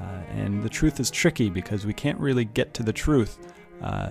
[0.00, 3.38] Uh, and the truth is tricky because we can't really get to the truth
[3.82, 4.10] uh,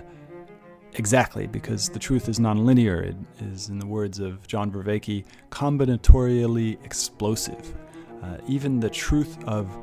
[0.93, 3.03] exactly because the truth is nonlinear.
[3.03, 7.75] It is, in the words of John Vervaeke, combinatorially explosive.
[8.23, 9.75] Uh, even the truth of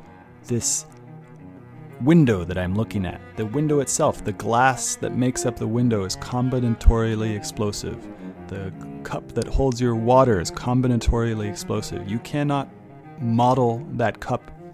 [0.45, 0.85] this
[2.01, 6.05] window that I'm looking at, the window itself, the glass that makes up the window
[6.05, 8.07] is combinatorially explosive.
[8.47, 12.09] The cup that holds your water is combinatorially explosive.
[12.09, 12.69] You cannot
[13.19, 14.51] model that cup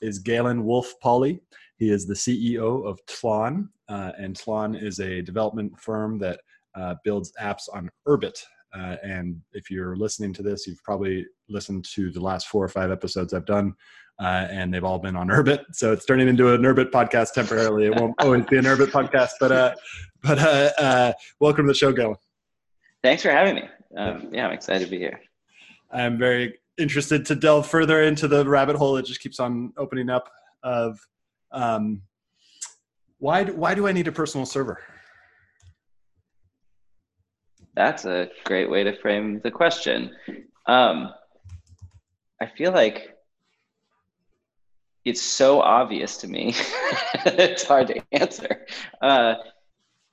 [0.00, 1.40] is Galen Wolfe-Pauly.
[1.78, 6.40] He is the CEO of Tlon, uh, and Tlon is a development firm that
[6.74, 8.38] uh, builds apps on Urbit.
[8.74, 12.68] Uh, and if you're listening to this, you've probably listened to the last four or
[12.68, 13.74] five episodes I've done,
[14.20, 15.64] uh, and they've all been on Urbit.
[15.72, 17.86] So it's turning into an Urbit podcast temporarily.
[17.86, 19.74] It won't always be an Urbit podcast, but uh,
[20.22, 22.16] but uh, welcome to the show, Galen.
[23.02, 23.68] Thanks for having me.
[23.96, 25.20] Um, yeah, I'm excited to be here.
[25.90, 30.10] I'm very interested to delve further into the rabbit hole that just keeps on opening
[30.10, 30.30] up
[30.62, 30.98] of
[31.52, 32.02] um,
[33.18, 34.80] why why do I need a personal server?
[37.74, 40.14] That's a great way to frame the question.
[40.66, 41.12] Um,
[42.40, 43.16] I feel like
[45.04, 46.54] it's so obvious to me.
[47.26, 48.66] it's hard to answer.
[49.00, 49.34] Uh,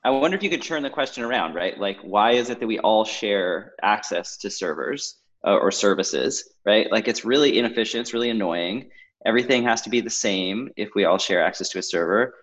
[0.03, 1.77] I wonder if you could turn the question around, right?
[1.79, 5.23] Like, why is it that we all share access to servers?
[5.45, 6.91] uh, or services, right?
[6.91, 8.89] Like it's really inefficient, it's really annoying.
[9.25, 12.35] Everything has to be the same if we all share access to a server.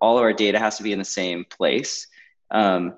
[0.00, 2.06] All of our data has to be in the same place.
[2.50, 2.94] Um,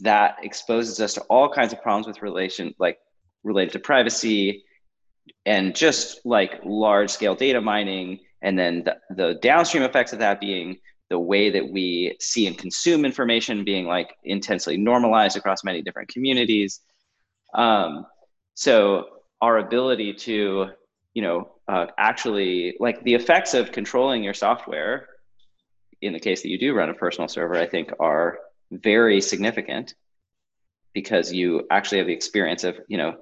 [0.00, 2.98] that exposes us to all kinds of problems with relation, like
[3.42, 4.64] related to privacy
[5.46, 8.20] and just like large scale data mining.
[8.42, 10.78] And then the, the downstream effects of that being
[11.10, 16.08] the way that we see and consume information being like intensely normalized across many different
[16.08, 16.80] communities.
[17.54, 18.06] Um,
[18.54, 19.11] so
[19.42, 20.68] our ability to,
[21.12, 25.08] you know, uh, actually like the effects of controlling your software
[26.00, 28.38] in the case that you do run a personal server, I think are
[28.70, 29.94] very significant
[30.94, 33.16] because you actually have the experience of, you know,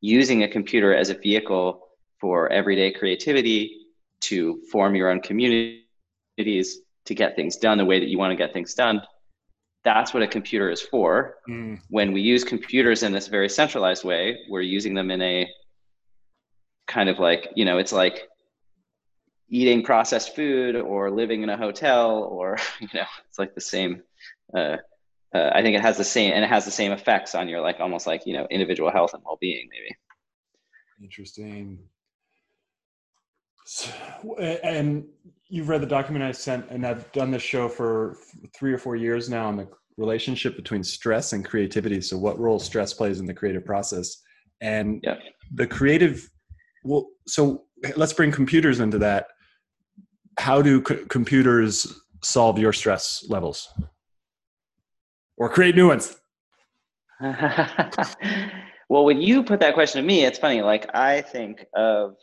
[0.00, 1.86] using a computer as a vehicle
[2.20, 3.78] for everyday creativity,
[4.20, 8.36] to form your own communities, to get things done the way that you want to
[8.36, 9.00] get things done.
[9.88, 11.36] That's what a computer is for.
[11.48, 11.80] Mm.
[11.88, 15.48] When we use computers in this very centralized way, we're using them in a
[16.86, 18.28] kind of like, you know, it's like
[19.48, 24.02] eating processed food or living in a hotel or, you know, it's like the same.
[24.54, 24.76] Uh,
[25.34, 27.62] uh, I think it has the same, and it has the same effects on your
[27.62, 29.96] like almost like, you know, individual health and well being, maybe.
[31.02, 31.78] Interesting.
[33.64, 33.90] So,
[34.36, 35.06] and
[35.48, 38.16] you've read the document I sent, and I've done this show for
[38.56, 42.00] three or four years now on the relationship between stress and creativity.
[42.00, 44.22] So, what role stress plays in the creative process,
[44.60, 45.16] and yeah.
[45.54, 46.28] the creative.
[46.84, 47.64] Well, so
[47.96, 49.26] let's bring computers into that.
[50.38, 53.68] How do c- computers solve your stress levels,
[55.36, 56.16] or create new ones?
[57.20, 60.62] well, when you put that question to me, it's funny.
[60.62, 62.14] Like I think of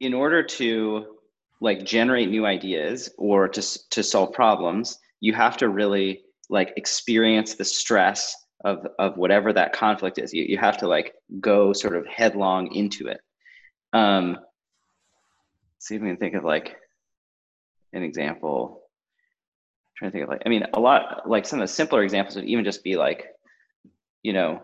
[0.00, 1.18] in order to
[1.60, 7.54] like generate new ideas or to to solve problems, you have to really like experience
[7.54, 8.34] the stress
[8.64, 10.32] of of whatever that conflict is.
[10.32, 13.20] You you have to like go sort of headlong into it.
[13.92, 14.38] Um,
[15.78, 16.76] see if we can think of like
[17.92, 18.82] an example.
[18.82, 22.02] I'm trying to think of like I mean a lot like some of the simpler
[22.02, 23.26] examples would even just be like,
[24.22, 24.62] you know,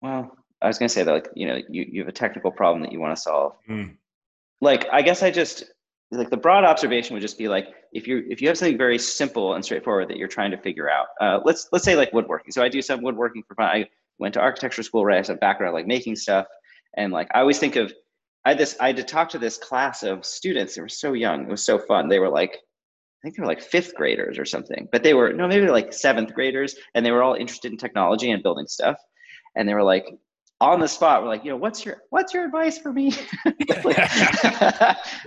[0.00, 2.50] well, I was going to say that like you know you, you have a technical
[2.50, 3.54] problem that you want to solve.
[3.70, 3.94] Mm.
[4.60, 5.64] Like I guess I just
[6.10, 8.98] like the broad observation would just be like if you if you have something very
[8.98, 11.06] simple and straightforward that you're trying to figure out.
[11.20, 12.50] Uh, let's let's say like woodworking.
[12.50, 13.66] So I do some woodworking for fun.
[13.66, 15.14] I went to architecture school, right?
[15.14, 16.46] I have a background like making stuff,
[16.96, 17.92] and like I always think of
[18.44, 20.74] I had this I had to talk to this class of students.
[20.74, 21.42] They were so young.
[21.42, 22.08] It was so fun.
[22.08, 25.32] They were like I think they were like fifth graders or something, but they were
[25.32, 28.96] no maybe like seventh graders, and they were all interested in technology and building stuff.
[29.56, 30.06] And they were like,
[30.60, 31.22] on the spot.
[31.22, 33.12] We're like you know what's your what's your advice for me?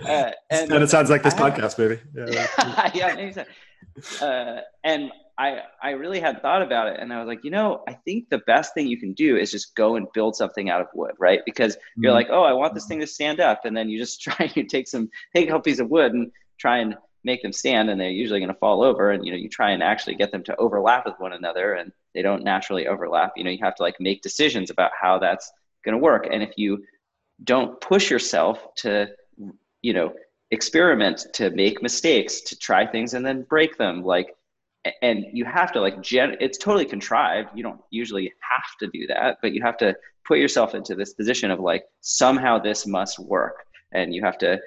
[0.02, 2.00] Uh, and, and, it sounds like this I, podcast baby.
[2.14, 3.44] Yeah, yeah
[4.20, 7.82] uh, and i i really had thought about it and i was like you know
[7.88, 10.80] i think the best thing you can do is just go and build something out
[10.80, 11.40] of wood right?
[11.44, 12.04] Because mm-hmm.
[12.04, 14.36] you're like oh i want this thing to stand up and then you just try
[14.38, 16.94] and you take some take a piece of wood and try and
[17.24, 19.70] make them stand and they're usually going to fall over and you know you try
[19.70, 23.32] and actually get them to overlap with one another and they don't naturally overlap.
[23.36, 25.52] You know you have to like make decisions about how that's
[25.84, 26.28] going to work.
[26.30, 26.84] And if you
[27.44, 29.08] don't push yourself to
[29.82, 30.12] you know
[30.50, 34.34] experiment to make mistakes to try things and then break them like
[35.02, 37.50] and you have to like gen it's totally contrived.
[37.54, 39.94] You don't usually have to do that but you have to
[40.26, 44.58] put yourself into this position of like somehow this must work and you have to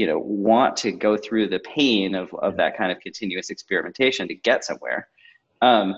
[0.00, 4.26] you know want to go through the pain of, of that kind of continuous experimentation
[4.28, 5.08] to get somewhere.
[5.60, 5.94] Um,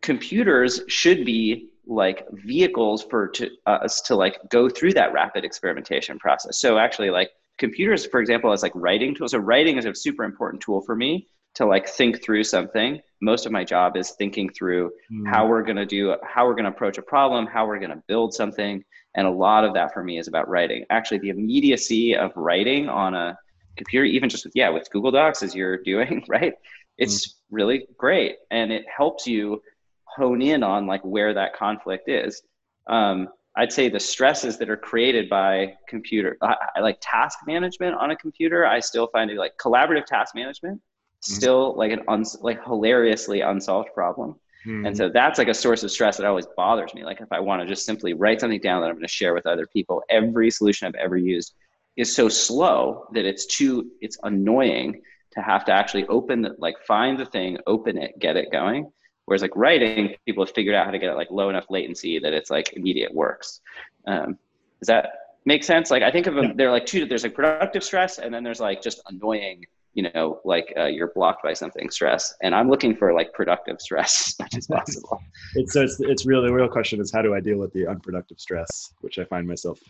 [0.00, 5.44] computers should be like vehicles for to, uh, us to like go through that rapid
[5.44, 6.58] experimentation process.
[6.58, 9.32] So actually like computers for example as like writing tools.
[9.32, 12.98] So writing is a super important tool for me to like think through something.
[13.20, 15.28] Most of my job is thinking through mm.
[15.28, 17.90] how we're going to do how we're going to approach a problem how we're going
[17.90, 18.82] to build something
[19.14, 20.84] and a lot of that for me is about writing.
[20.90, 23.36] Actually, the immediacy of writing on a
[23.76, 26.54] computer, even just with, yeah, with Google Docs as you're doing, right?
[26.96, 28.36] It's mm really great.
[28.50, 29.62] And it helps you
[30.04, 32.42] hone in on like where that conflict is.
[32.86, 37.96] Um, I'd say the stresses that are created by computer, I, I like task management
[37.96, 38.66] on a computer.
[38.66, 40.80] I still find it like collaborative task management, mm
[41.20, 44.38] still like an uns, like hilariously unsolved problem.
[44.68, 44.84] Mm-hmm.
[44.84, 47.02] And so that's like a source of stress that always bothers me.
[47.02, 49.32] Like if I want to just simply write something down that I'm going to share
[49.32, 51.54] with other people, every solution I've ever used
[51.96, 55.00] is so slow that it's too it's annoying
[55.32, 58.92] to have to actually open the, like find the thing, open it, get it going.
[59.24, 62.18] Whereas like writing, people have figured out how to get it like low enough latency
[62.18, 63.60] that it's like immediate works.
[64.06, 64.38] Um,
[64.80, 65.10] does that
[65.46, 65.90] make sense?
[65.90, 67.06] Like I think of them, they're like two.
[67.06, 69.64] There's like productive stress, and then there's like just annoying
[69.98, 72.32] you know, like uh, you're blocked by something stress.
[72.40, 75.20] And I'm looking for like productive stress as much as possible.
[75.56, 76.40] it's, it's, it's real.
[76.40, 79.44] The real question is how do I deal with the unproductive stress, which I find
[79.44, 79.80] myself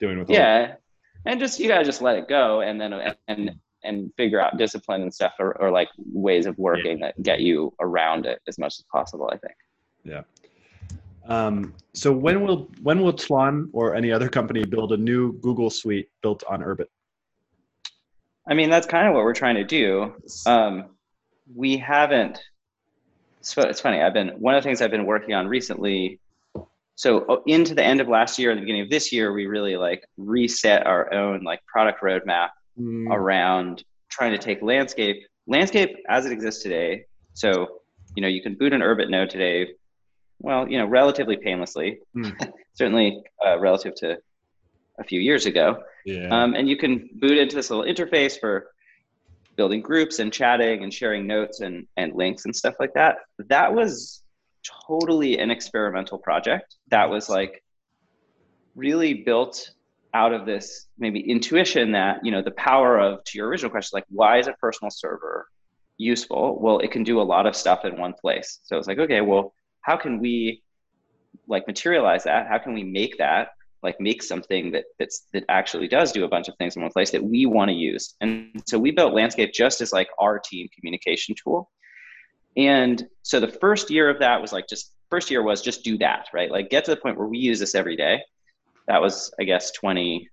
[0.00, 0.28] doing with.
[0.28, 0.74] Yeah.
[1.24, 2.92] And just, you gotta just let it go and then,
[3.26, 3.52] and,
[3.84, 7.06] and figure out discipline and stuff or, or like ways of working yeah.
[7.06, 9.54] that get you around it as much as possible, I think.
[10.04, 10.24] Yeah.
[11.26, 15.70] Um, so when will when will Tlon or any other company build a new Google
[15.70, 16.88] suite built on Urbit?
[18.48, 20.14] I mean, that's kind of what we're trying to do.
[20.46, 20.86] Um,
[21.54, 22.38] we haven't.
[23.40, 24.00] So it's funny.
[24.00, 26.20] I've been one of the things I've been working on recently.
[26.96, 29.46] So oh, into the end of last year and the beginning of this year, we
[29.46, 33.10] really like reset our own like product roadmap mm.
[33.10, 37.04] around trying to take landscape landscape as it exists today.
[37.34, 37.80] So
[38.14, 39.68] you know you can boot an Urbit node today
[40.44, 42.30] well, you know, relatively painlessly, Hmm.
[42.74, 44.18] certainly uh, relative to
[44.98, 45.82] a few years ago.
[46.04, 46.28] Yeah.
[46.28, 48.68] Um, and you can boot into this little interface for
[49.56, 53.18] building groups and chatting and sharing notes and, and links and stuff like that.
[53.48, 54.22] That was
[54.86, 56.76] totally an experimental project.
[56.88, 57.62] That was like
[58.74, 59.70] really built
[60.12, 63.96] out of this maybe intuition that, you know, the power of, to your original question,
[63.96, 65.48] like, why is a personal server
[65.98, 66.58] useful?
[66.60, 68.60] Well, it can do a lot of stuff in one place.
[68.64, 70.62] So it's like, okay, well, how can we
[71.48, 72.46] like materialize that?
[72.46, 73.48] How can we make that
[73.84, 76.90] like make something that that's that actually does do a bunch of things in one
[76.90, 78.14] place that we want to use.
[78.20, 81.70] And so we built Landscape just as like our team communication tool.
[82.56, 85.98] And so the first year of that was like just first year was just do
[85.98, 86.50] that, right?
[86.50, 88.20] Like get to the point where we use this every day.
[88.88, 90.28] That was I guess 20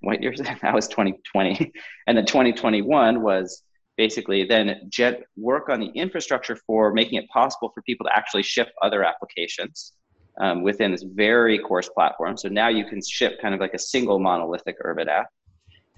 [0.00, 1.72] what years that was 2020
[2.06, 3.62] and then 2021 was
[3.96, 8.42] basically then jet work on the infrastructure for making it possible for people to actually
[8.42, 9.94] ship other applications
[10.40, 12.36] um, within this very coarse platform.
[12.36, 15.28] So now you can ship kind of like a single monolithic Urbit app.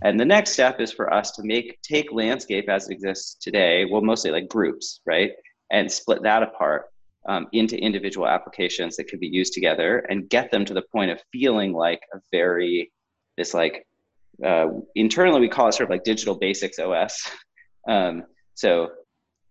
[0.03, 3.85] And the next step is for us to make take landscape as it exists today,
[3.85, 5.33] well, mostly like groups, right,
[5.71, 6.87] and split that apart
[7.29, 11.11] um, into individual applications that could be used together and get them to the point
[11.11, 12.93] of feeling like a very
[13.37, 13.87] this like
[14.45, 17.29] uh, internally we call it sort of like digital basics OS.
[17.87, 18.91] Um, so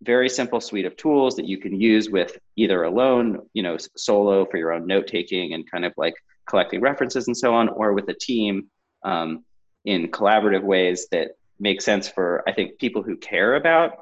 [0.02, 4.46] very simple suite of tools that you can use with either alone, you know, solo
[4.46, 6.14] for your own note taking and kind of like
[6.48, 8.68] collecting references and so on, or with a team
[9.04, 9.44] um,
[9.86, 13.94] in collaborative ways that make sense for, I think, people who care about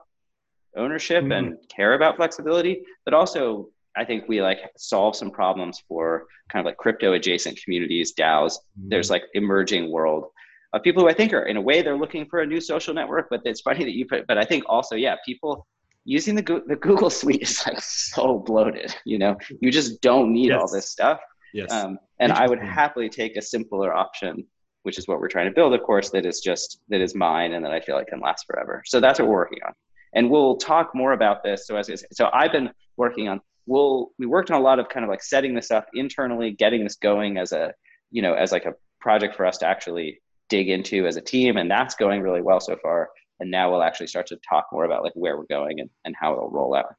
[0.75, 1.31] ownership mm-hmm.
[1.31, 6.59] and care about flexibility, but also I think we like solve some problems for kind
[6.59, 8.53] of like crypto adjacent communities, DAOs.
[8.53, 8.89] Mm-hmm.
[8.89, 10.25] There's like emerging world
[10.73, 12.93] of people who I think are in a way they're looking for a new social
[12.93, 13.27] network.
[13.29, 14.27] But it's funny that you put.
[14.27, 15.65] But I think also, yeah, people
[16.05, 18.95] using the the Google Suite is like so bloated.
[19.03, 20.61] You know, you just don't need yes.
[20.61, 21.19] all this stuff.
[21.53, 21.71] Yes.
[21.71, 24.45] Um, and I would happily take a simpler option,
[24.83, 26.09] which is what we're trying to build, of course.
[26.11, 28.83] That is just that is mine, and that I feel like can last forever.
[28.85, 29.73] So that's what we're working on.
[30.13, 31.67] And we'll talk more about this.
[31.67, 33.41] So as so, I've been working on.
[33.65, 36.83] We'll we worked on a lot of kind of like setting this up internally, getting
[36.83, 37.73] this going as a
[38.11, 41.57] you know as like a project for us to actually dig into as a team,
[41.57, 44.85] and that's going really well so far and now we'll actually start to talk more
[44.85, 46.95] about like where we're going and, and how it'll roll out.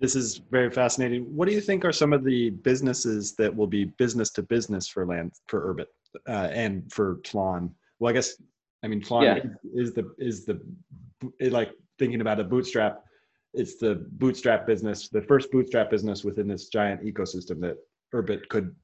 [0.00, 1.22] This is very fascinating.
[1.22, 4.88] What do you think are some of the businesses that will be business to business
[4.88, 5.86] for land for urbit
[6.28, 8.34] uh, and for tlon well i guess
[8.82, 9.38] i mean tlon yeah.
[9.74, 10.60] is the is the
[11.50, 13.04] like thinking about a bootstrap
[13.52, 17.76] it's the bootstrap business the first bootstrap business within this giant ecosystem that
[18.14, 18.74] urbit could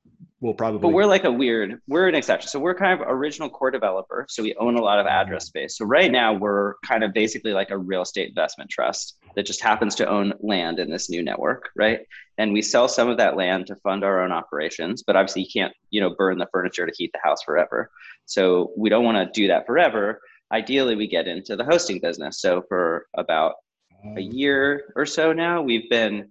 [0.41, 0.81] will probably.
[0.81, 2.49] But we're like a weird, we're an exception.
[2.49, 4.27] So we're kind of original core developer.
[4.29, 5.77] So we own a lot of address space.
[5.77, 9.63] So right now we're kind of basically like a real estate investment trust that just
[9.63, 12.01] happens to own land in this new network, right?
[12.39, 15.03] And we sell some of that land to fund our own operations.
[15.03, 17.91] But obviously you can't, you know, burn the furniture to heat the house forever.
[18.27, 20.21] So we don't want to do that forever.
[20.53, 22.41] Ideally, we get into the hosting business.
[22.41, 23.55] So for about
[24.05, 24.19] a oh.
[24.19, 26.31] year or so now, we've been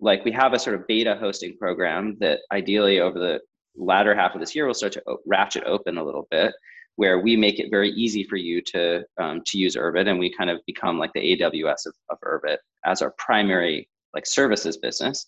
[0.00, 3.40] like we have a sort of beta hosting program that ideally over the
[3.76, 6.52] latter half of this year we'll start to ratchet open a little bit
[6.96, 10.32] where we make it very easy for you to um, to use Urbit and we
[10.32, 15.26] kind of become like the AWS of, of Urbit as our primary like services business.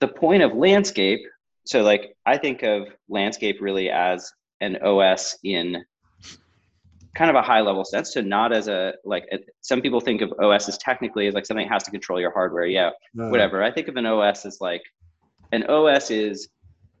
[0.00, 1.20] The point of landscape,
[1.66, 5.84] so like I think of landscape really as an OS in
[7.14, 8.14] kind of a high level sense.
[8.14, 11.46] So not as a like a, some people think of OS as technically as like
[11.46, 12.66] something that has to control your hardware.
[12.66, 13.28] Yeah, no.
[13.28, 13.62] whatever.
[13.62, 14.82] I think of an OS as like
[15.52, 16.48] an OS is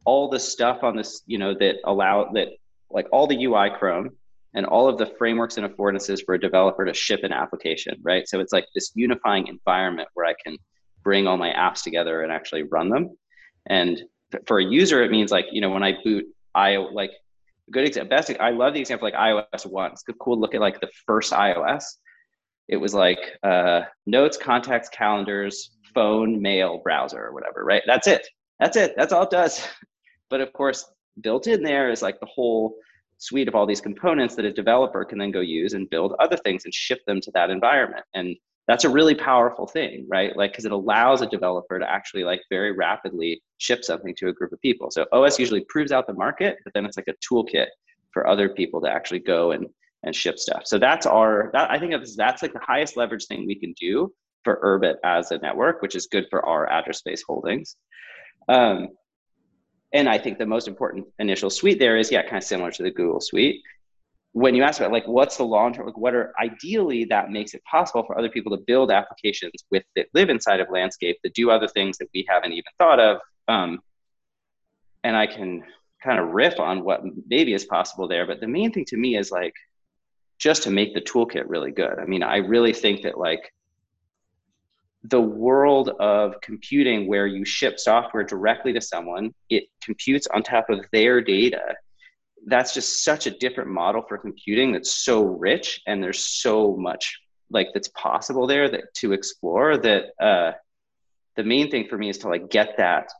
[0.04, 2.48] all the stuff on this, you know, that allow that
[2.90, 4.10] like all the UI Chrome
[4.54, 8.26] and all of the frameworks and affordances for a developer to ship an application, right?
[8.26, 10.56] So it's like this unifying environment where I can
[11.04, 13.16] bring all my apps together and actually run them.
[13.66, 14.02] And
[14.46, 16.24] for a user, it means like, you know, when I boot
[16.54, 17.12] I like
[17.72, 18.16] good example.
[18.16, 18.32] Best.
[18.40, 19.92] I love the example like iOS one.
[19.92, 21.84] It's cool look at like the first iOS.
[22.68, 27.64] It was like uh, notes, contacts, calendars, phone, mail, browser, or whatever.
[27.64, 27.82] Right.
[27.86, 28.26] That's it.
[28.60, 28.94] That's it.
[28.96, 29.66] That's all it does.
[30.30, 30.84] But of course,
[31.22, 32.76] built in there is like the whole
[33.16, 36.36] suite of all these components that a developer can then go use and build other
[36.36, 38.04] things and ship them to that environment.
[38.12, 38.36] And
[38.68, 40.36] that's a really powerful thing right?
[40.36, 44.32] Like because it allows a developer to actually like very rapidly ship something to a
[44.32, 44.90] group of people.
[44.90, 47.66] So os usually proves out the market but then it's like a toolkit
[48.12, 49.66] for other people to actually go and
[50.04, 50.62] and ship stuff.
[50.66, 54.12] So that's our that i think that's like the highest leverage thing we can do
[54.44, 57.76] for urbit as a network which is good for our address space holdings.
[58.48, 58.88] Um,
[59.92, 62.82] and i think the most important initial suite there is yeah kind of similar to
[62.82, 63.62] the google suite
[64.32, 67.54] when you ask about like what's the long term, like what are ideally that makes
[67.54, 71.34] it possible for other people to build applications with that live inside of landscape that
[71.34, 73.20] do other things that we haven't even thought of.
[73.48, 73.80] Um,
[75.02, 75.64] and I can
[76.02, 78.26] kind of riff on what maybe is possible there.
[78.26, 79.54] But the main thing to me is like
[80.38, 81.98] just to make the toolkit really good.
[81.98, 83.52] I mean, I really think that like
[85.04, 90.70] the world of computing where you ship software directly to someone, it computes on top
[90.70, 91.74] of their data.
[92.46, 97.18] That's just such a different model for computing that's so rich and there's so much
[97.50, 100.52] like that's possible there that to explore that uh,
[101.36, 103.10] the main thing for me is to like get that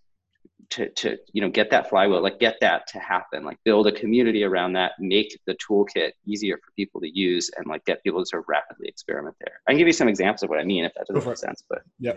[0.70, 3.92] to to you know get that flywheel like get that to happen like build a
[3.92, 8.20] community around that make the toolkit easier for people to use and like get people
[8.20, 9.60] to sort of rapidly experiment there.
[9.66, 11.64] I can give you some examples of what i mean if that doesn't make sense
[11.68, 12.12] but yeah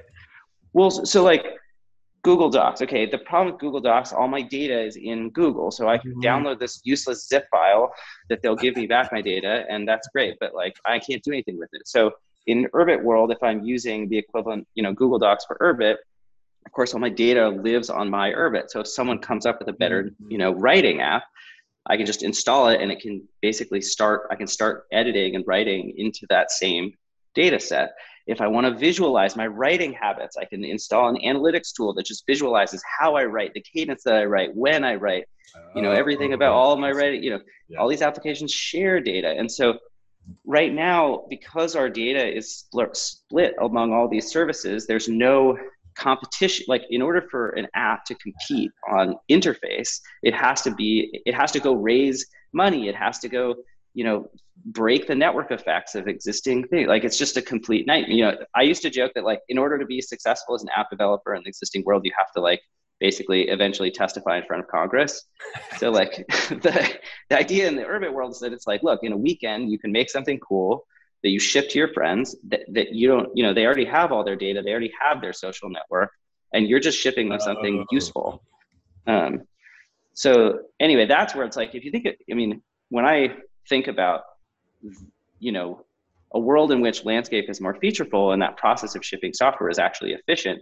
[0.74, 1.46] well so like
[2.24, 5.88] google docs okay the problem with google docs all my data is in google so
[5.88, 6.22] i can mm-hmm.
[6.22, 7.92] download this useless zip file
[8.30, 11.32] that they'll give me back my data and that's great but like i can't do
[11.32, 12.12] anything with it so
[12.48, 15.98] in urbit world if i'm using the equivalent you know google docs for urbit
[16.66, 18.70] of course, all my data lives on my Urbit.
[18.70, 20.32] So if someone comes up with a better, mm-hmm.
[20.32, 21.24] you know, writing app,
[21.88, 25.44] I can just install it and it can basically start, I can start editing and
[25.48, 26.94] writing into that same
[27.34, 27.94] data set.
[28.28, 32.06] If I want to visualize my writing habits, I can install an analytics tool that
[32.06, 35.26] just visualizes how I write, the cadence that I write, when I write,
[35.76, 37.80] you know, everything about all of my writing, you know, yeah.
[37.80, 39.30] all these applications share data.
[39.30, 39.80] And so
[40.46, 45.58] right now, because our data is split among all these services, there's no
[45.96, 51.22] competition like in order for an app to compete on interface it has to be
[51.26, 53.56] it has to go raise money it has to go
[53.94, 54.30] you know
[54.66, 58.36] break the network effects of existing things like it's just a complete night you know
[58.56, 61.34] i used to joke that like in order to be successful as an app developer
[61.34, 62.62] in the existing world you have to like
[63.00, 65.26] basically eventually testify in front of congress
[65.78, 66.98] so like the,
[67.30, 69.80] the idea in the urbit world is that it's like look in a weekend you
[69.80, 70.86] can make something cool
[71.24, 74.12] that you ship to your friends that, that you don't you know they already have
[74.12, 76.12] all their data they already have their social network
[76.54, 77.86] and you're just shipping them something oh.
[77.92, 78.44] useful
[79.08, 79.42] um,
[80.14, 83.36] so anyway that's where it's like if you think it, i mean when i
[83.70, 84.22] think about
[85.40, 85.84] you know
[86.34, 89.80] a world in which landscape is more featureful and that process of shipping software is
[89.80, 90.62] actually efficient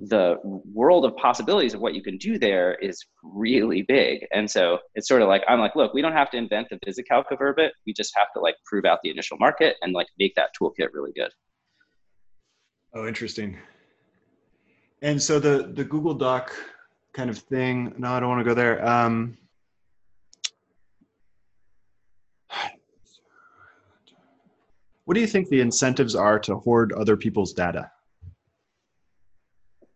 [0.00, 0.36] the
[0.72, 4.24] world of possibilities of what you can do there is really big.
[4.32, 6.78] And so it's sort of like, I'm like, look, we don't have to invent the
[6.86, 7.70] VisiCalc of Urbit.
[7.84, 10.88] We just have to like prove out the initial market and like make that toolkit
[10.92, 11.30] really good.
[12.94, 13.58] Oh, interesting.
[15.02, 16.52] And so the, the Google Doc
[17.12, 18.86] kind of thing, no, I don't want to go there.
[18.86, 19.36] Um,
[25.08, 27.90] what do you think the incentives are to hoard other people's data?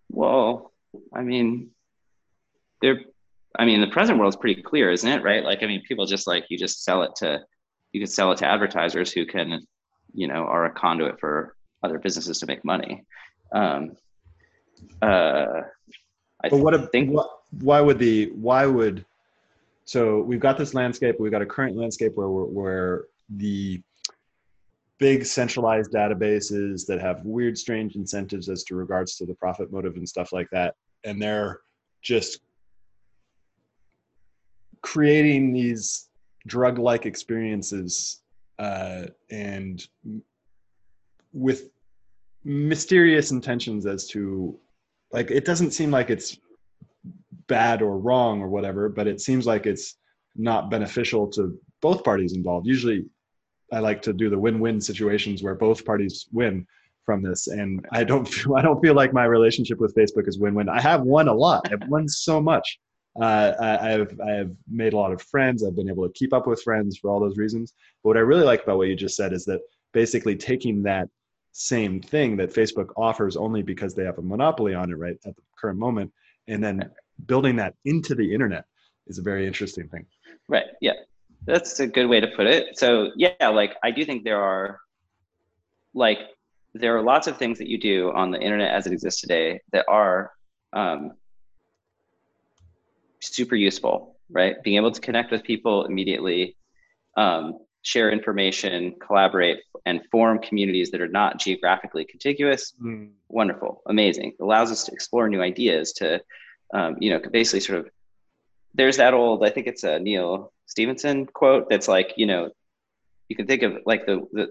[0.08, 0.72] Well,
[1.14, 1.68] I mean,
[2.80, 2.98] they're.
[3.58, 5.22] I mean, the present world is pretty clear, isn't it?
[5.22, 5.44] Right?
[5.44, 7.42] Like, I mean, people just like you just sell it to,
[7.92, 9.66] you can sell it to advertisers who can,
[10.14, 13.04] you know, are a conduit for other businesses to make money.
[13.54, 13.98] Um,
[15.02, 15.60] uh,
[16.42, 17.10] I but what a, think.
[17.10, 17.28] What,
[17.60, 19.04] why would the why would
[19.84, 23.82] so we've got this landscape we've got a current landscape where where the
[25.02, 29.96] big centralized databases that have weird, strange incentives as to regards to the profit motive
[29.96, 30.76] and stuff like that.
[31.02, 31.58] And they're
[32.02, 32.38] just
[34.80, 36.08] creating these
[36.46, 38.22] drug like experiences
[38.60, 39.84] uh, and
[41.32, 41.70] with
[42.44, 44.56] mysterious intentions as to
[45.10, 46.38] like it doesn't seem like it's
[47.48, 49.96] bad or wrong or whatever but it seems like it's
[50.34, 53.04] not beneficial to both parties involved usually
[53.72, 56.66] I like to do the win-win situations where both parties win
[57.04, 57.48] from this.
[57.48, 60.68] And I don't feel I don't feel like my relationship with Facebook is win-win.
[60.68, 61.72] I have won a lot.
[61.72, 62.78] I've won so much.
[63.20, 65.62] Uh, I, have I have made a lot of friends.
[65.62, 67.74] I've been able to keep up with friends for all those reasons.
[68.02, 69.60] But what I really like about what you just said is that
[69.92, 71.08] basically taking that
[71.52, 75.36] same thing that Facebook offers only because they have a monopoly on it right at
[75.36, 76.10] the current moment,
[76.48, 76.90] and then
[77.26, 78.64] building that into the internet
[79.06, 80.06] is a very interesting thing.
[80.48, 80.64] Right.
[80.80, 80.92] Yeah.
[81.46, 82.78] That's a good way to put it.
[82.78, 84.80] So yeah, like I do think there are
[85.94, 86.18] like
[86.74, 89.60] there are lots of things that you do on the internet as it exists today
[89.72, 90.32] that are
[90.72, 91.12] um,
[93.20, 94.62] super useful, right?
[94.62, 96.56] Being able to connect with people immediately,
[97.16, 102.72] um, share information, collaborate, and form communities that are not geographically contiguous.
[102.82, 103.10] Mm.
[103.28, 104.32] Wonderful, amazing.
[104.40, 105.92] Allows us to explore new ideas.
[105.94, 106.22] To
[106.72, 107.90] um, you know, basically sort of.
[108.74, 109.44] There's that old.
[109.44, 112.50] I think it's a Neal Stephenson quote that's like, you know,
[113.28, 114.50] you can think of like the, the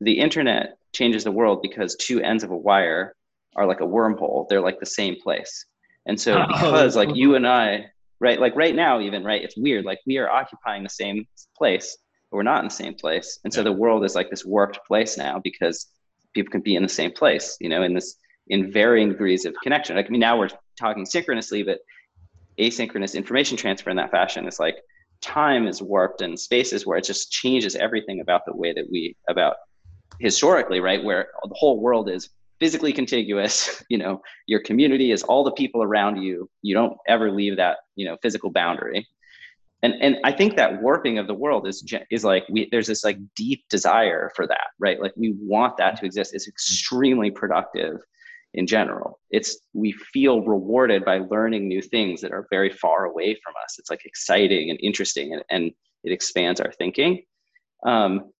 [0.00, 3.14] the internet changes the world because two ends of a wire
[3.56, 4.48] are like a wormhole.
[4.48, 5.66] They're like the same place.
[6.06, 7.86] And so oh, because like you and I,
[8.20, 9.84] right, like right now even, right, it's weird.
[9.84, 11.96] Like we are occupying the same place,
[12.30, 13.38] but we're not in the same place.
[13.44, 15.86] And so the world is like this warped place now because
[16.34, 18.16] people can be in the same place, you know, in this
[18.48, 19.96] in varying degrees of connection.
[19.96, 21.78] Like I mean, now we're talking synchronously, but
[22.58, 24.76] asynchronous information transfer in that fashion is like
[25.20, 28.84] time is warped and space is where it just changes everything about the way that
[28.90, 29.56] we about
[30.20, 31.02] historically, right?
[31.02, 35.82] Where the whole world is physically contiguous, you know, your community is all the people
[35.82, 36.48] around you.
[36.62, 39.06] You don't ever leave that, you know, physical boundary.
[39.82, 43.04] And and I think that warping of the world is is like we there's this
[43.04, 44.98] like deep desire for that, right?
[45.00, 46.34] Like we want that to exist.
[46.34, 48.00] It's extremely productive
[48.54, 49.20] in general.
[49.30, 53.76] It's we feel rewarded by learning new things that are very far away from us.
[53.78, 55.72] It's like exciting and interesting and, and
[56.04, 57.22] it expands our thinking.
[57.84, 58.30] Um,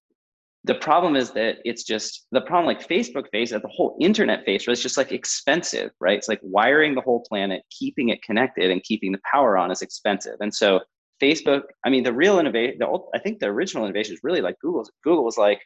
[0.64, 4.44] the problem is that it's just the problem like facebook face at the whole internet
[4.46, 8.70] face it's just like expensive right it's like wiring the whole planet keeping it connected
[8.70, 10.80] and keeping the power on is expensive and so
[11.22, 14.40] facebook i mean the real innovation the old, i think the original innovation is really
[14.40, 15.60] like google's google was like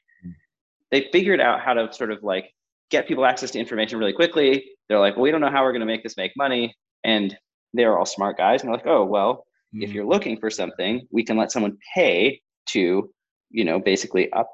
[0.91, 2.53] they figured out how to sort of like
[2.91, 5.73] get people access to information really quickly they're like well we don't know how we're
[5.73, 6.75] going to make this make money
[7.05, 7.37] and
[7.75, 9.83] they're all smart guys and they're like oh well mm-hmm.
[9.83, 13.11] if you're looking for something we can let someone pay to
[13.51, 14.49] you know basically up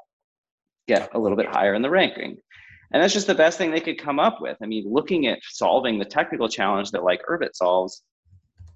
[0.87, 2.37] get a little bit higher in the ranking.
[2.93, 4.57] And that's just the best thing they could come up with.
[4.63, 8.03] I mean, looking at solving the technical challenge that like Urbit solves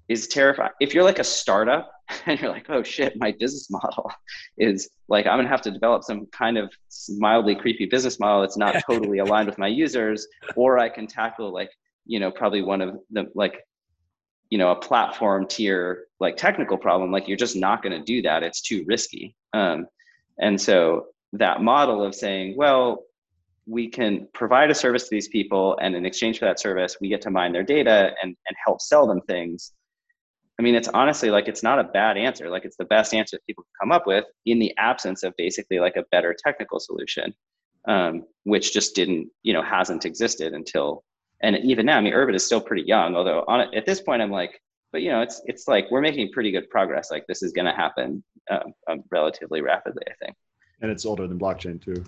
[0.09, 0.71] is terrifying.
[0.81, 1.91] If you're like a startup
[2.25, 4.11] and you're like, oh shit, my business model
[4.57, 6.73] is like, I'm gonna have to develop some kind of
[7.17, 11.53] mildly creepy business model that's not totally aligned with my users, or I can tackle
[11.53, 11.69] like,
[12.05, 13.61] you know, probably one of the like,
[14.49, 17.11] you know, a platform tier like technical problem.
[17.11, 18.43] Like you're just not gonna do that.
[18.43, 19.35] It's too risky.
[19.53, 19.87] Um,
[20.39, 23.03] and so that model of saying, well,
[23.67, 27.07] we can provide a service to these people, and in exchange for that service, we
[27.07, 29.73] get to mine their data and, and help sell them things.
[30.59, 32.49] I mean, it's honestly like it's not a bad answer.
[32.49, 35.33] Like it's the best answer that people can come up with in the absence of
[35.37, 37.33] basically like a better technical solution,
[37.87, 41.03] um, which just didn't, you know, hasn't existed until.
[41.41, 43.15] And even now, I mean, Urbit is still pretty young.
[43.15, 44.59] Although on at this point, I'm like,
[44.91, 47.09] but you know, it's it's like we're making pretty good progress.
[47.09, 50.35] Like this is going to happen um, um, relatively rapidly, I think
[50.81, 52.03] and it's older than blockchain too.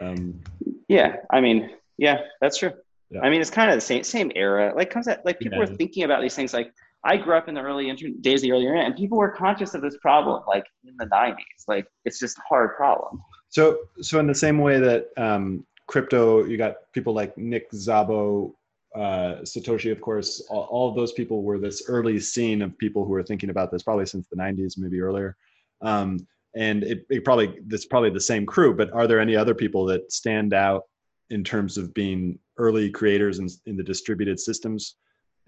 [0.00, 0.40] Um,
[0.88, 2.72] yeah, I mean, yeah, that's true.
[3.10, 3.20] Yeah.
[3.20, 4.72] I mean, it's kind of the same same era.
[4.74, 5.70] Like comes at like people yeah.
[5.70, 6.54] were thinking about these things.
[6.54, 6.72] Like
[7.04, 9.30] I grew up in the early inter- days of the early internet, and people were
[9.30, 11.34] conscious of this problem like in the '90s.
[11.66, 13.22] Like it's just a hard problem.
[13.48, 18.52] So, so in the same way that um, crypto, you got people like Nick Szabo,
[18.94, 20.40] uh, Satoshi, of course.
[20.50, 23.72] All, all, of those people were this early scene of people who were thinking about
[23.72, 25.36] this, probably since the '90s, maybe earlier.
[25.80, 29.54] Um, and it, it probably that's probably the same crew but are there any other
[29.54, 30.84] people that stand out
[31.30, 34.96] in terms of being early creators in, in the distributed systems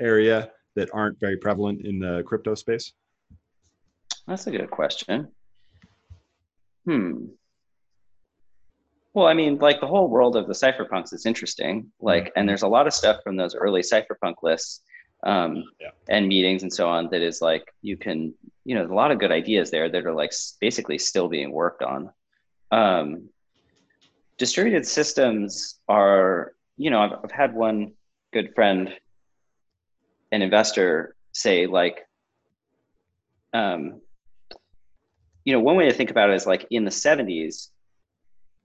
[0.01, 2.93] area that aren't very prevalent in the crypto space?
[4.27, 5.29] That's a good question.
[6.85, 7.27] Hmm.
[9.15, 11.93] Well i mean like the whole world of the cypherpunks is interesting.
[12.01, 14.83] Like and there's a lot of stuff from those early cypherpunk lists
[15.25, 15.91] um, yeah.
[16.09, 19.13] and meetings and so on that is like you can you know there's a lot
[19.13, 22.11] of good ideas there that are like basically still being worked on.
[22.71, 23.29] Um,
[24.39, 27.93] distributed systems are you know I've, I've had one
[28.33, 28.93] good friend
[30.33, 32.01] an investor say like
[33.53, 34.01] um,
[35.45, 37.69] you know one way to think about it is like in the 70s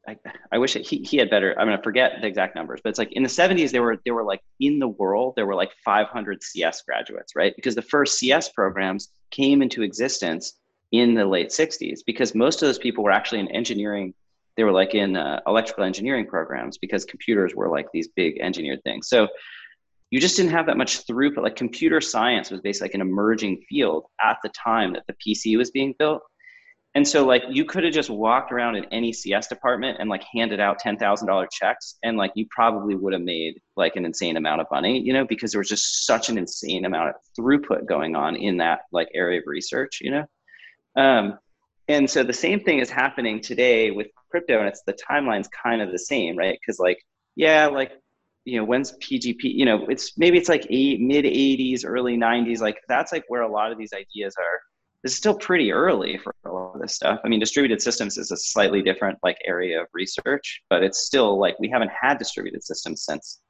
[0.08, 0.16] I,
[0.54, 1.54] I wish he, he had better.
[1.60, 4.14] I'm gonna forget the exact numbers, but it's like in the 70s there were there
[4.14, 7.54] were like in the world there were like 500 CS graduates, right?
[7.56, 10.54] Because the first CS programs came into existence
[10.94, 14.14] in the late 60s because most of those people were actually in engineering.
[14.56, 18.84] They were like in uh, electrical engineering programs because computers were like these big engineered
[18.84, 19.10] things.
[19.10, 19.28] So
[20.10, 21.44] you just didn't have that much throughput.
[21.44, 25.58] Like computer science was basically like an emerging field at the time that the PC
[25.58, 26.22] was being built.
[26.96, 30.24] And so like you could have just walked around in any CS department and like
[30.34, 34.06] handed out ten thousand dollar checks and like you probably would have made like an
[34.06, 37.16] insane amount of money, you know, because there was just such an insane amount of
[37.38, 40.26] throughput going on in that like area of research, you know.
[40.96, 41.38] Um,
[41.88, 45.82] and so the same thing is happening today with crypto, and it's the timeline's kind
[45.82, 46.58] of the same, right?
[46.60, 46.98] Because like
[47.36, 47.92] yeah, like
[48.48, 49.44] you know when's PGP?
[49.44, 52.60] You know, it's maybe it's like eight mid '80s, early '90s.
[52.60, 54.62] Like that's like where a lot of these ideas are
[55.04, 57.20] this is still pretty early for a lot of this stuff.
[57.24, 61.38] I mean, distributed systems is a slightly different like area of research, but it's still
[61.40, 63.42] like we haven't had distributed systems since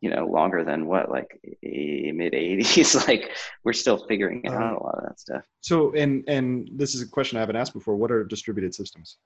[0.00, 3.30] you know longer than what like mid 80s like
[3.64, 7.02] we're still figuring out um, a lot of that stuff so and and this is
[7.02, 9.18] a question i haven't asked before what are distributed systems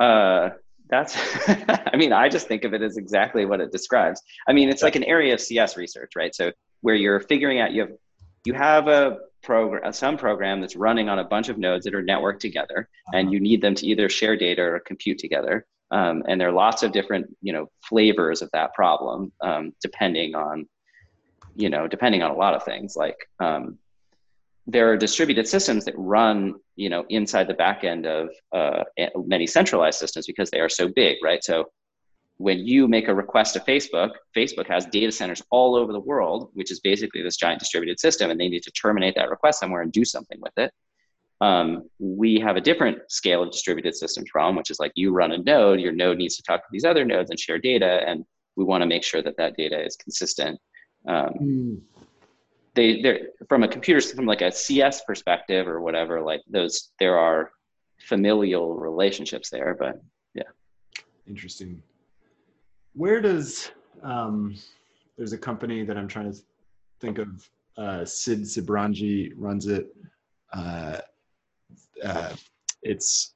[0.00, 0.50] uh
[0.90, 1.16] that's
[1.48, 4.22] i mean i just think of it as exactly what it describes.
[4.48, 6.34] I mean it's like an area of cs research right?
[6.34, 7.92] So where you're figuring out you have
[8.44, 12.02] you have a program some program that's running on a bunch of nodes that are
[12.02, 15.66] networked together and you need them to either share data or compute together.
[15.90, 20.34] Um, and there are lots of different you know flavors of that problem um, depending
[20.34, 20.66] on
[21.54, 22.96] you know depending on a lot of things.
[22.96, 23.78] Like um,
[24.66, 28.82] there are distributed systems that run you know inside the back end of uh,
[29.26, 31.66] many centralized systems because they are so big right so
[32.38, 36.50] when you make a request to Facebook, Facebook has data centers all over the world,
[36.54, 39.82] which is basically this giant distributed system, and they need to terminate that request somewhere
[39.82, 40.72] and do something with it.
[41.40, 45.32] Um, we have a different scale of distributed systems problem, which is like you run
[45.32, 48.24] a node, your node needs to talk to these other nodes and share data, and
[48.56, 50.58] we want to make sure that that data is consistent.
[51.06, 51.80] Um, mm.
[52.74, 57.18] They, they're from a computer from like a CS perspective or whatever, like those there
[57.18, 57.52] are
[58.00, 60.00] familial relationships there, but
[60.34, 60.42] yeah.
[61.28, 61.82] Interesting
[62.94, 63.70] where does
[64.02, 64.54] um,
[65.16, 66.38] there's a company that I'm trying to
[67.00, 67.48] think of.
[67.76, 69.88] Uh, Sid Sijbrandij runs it.
[70.52, 70.98] Uh,
[72.04, 72.32] uh,
[72.82, 73.34] it's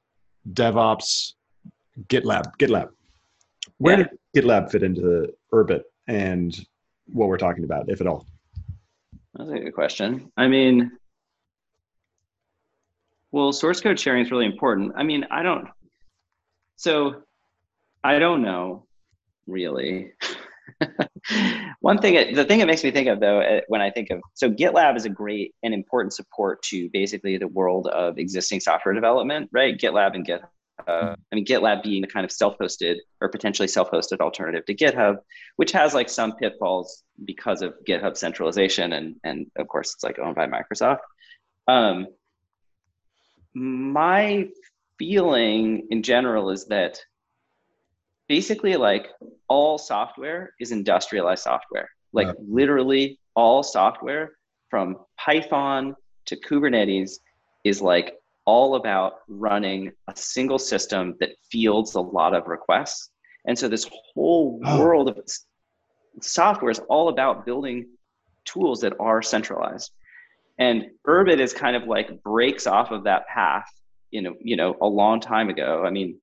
[0.53, 1.33] DevOps
[2.07, 2.53] GitLab.
[2.57, 2.89] GitLab.
[3.77, 4.07] Where yeah.
[4.33, 6.57] did GitLab fit into the Urbit and
[7.07, 8.25] what we're talking about, if at all?
[9.39, 10.33] That's a good question.
[10.35, 10.91] I mean,
[13.31, 14.91] well, source code sharing is really important.
[14.97, 15.69] I mean, I don't.
[16.75, 17.23] So,
[18.03, 18.85] I don't know
[19.47, 20.11] really.
[21.79, 24.19] One thing, the thing it makes me think of though, uh, when I think of,
[24.33, 28.93] so GitLab is a great and important support to basically the world of existing software
[28.93, 29.77] development, right?
[29.77, 30.49] GitLab and GitHub.
[30.87, 35.17] Uh, I mean, GitLab being the kind of self-hosted or potentially self-hosted alternative to GitHub,
[35.57, 40.19] which has like some pitfalls because of GitHub centralization, and and of course it's like
[40.19, 40.99] owned by Microsoft.
[41.67, 42.07] Um,
[43.53, 44.47] my
[44.97, 46.99] feeling in general is that
[48.27, 49.07] basically like
[49.47, 52.33] all software is industrialized software like yeah.
[52.47, 54.33] literally all software
[54.69, 57.13] from python to kubernetes
[57.63, 58.15] is like
[58.49, 63.11] all about running a single system that fields a lot of requests
[63.45, 64.79] and so this whole oh.
[64.79, 65.19] world of
[66.21, 67.85] software is all about building
[68.45, 69.91] tools that are centralized
[70.57, 73.69] and urbit is kind of like breaks off of that path
[74.09, 76.19] you know you know a long time ago i mean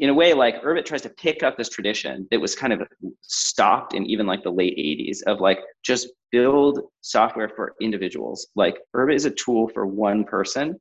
[0.00, 2.82] in a way, like Urbit tries to pick up this tradition that was kind of
[3.20, 8.48] stopped in even like the late 80s of like just build software for individuals.
[8.56, 10.80] Like Urbit is a tool for one person.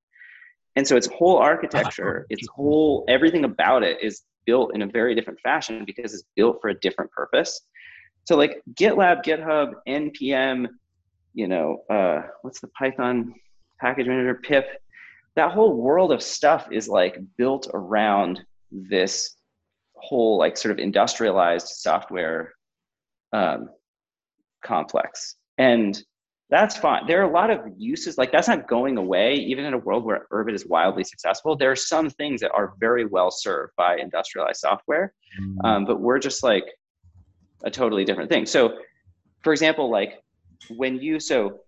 [0.75, 5.15] And so its whole architecture, its whole everything about it is built in a very
[5.15, 7.62] different fashion because it's built for a different purpose.
[8.25, 10.67] So like GitLab, GitHub, NPM,
[11.34, 13.34] you know, uh, what's the Python
[13.79, 14.82] package manager, pip,
[15.36, 19.36] that whole world of stuff is like built around this
[19.93, 22.53] whole like sort of industrialized software
[23.34, 23.69] um,
[24.63, 25.36] complex.
[25.58, 26.01] And
[26.49, 27.05] that's fine.
[27.05, 30.03] There are a lot of uses like that's not going away even in a world
[30.03, 31.55] where urbit is wildly successful.
[31.55, 35.65] There are some things that are very well served by industrialized software mm-hmm.
[35.65, 36.65] um, but we're just like
[37.63, 38.45] a totally different thing.
[38.45, 38.79] So
[39.43, 40.23] for example like
[40.69, 41.59] when you so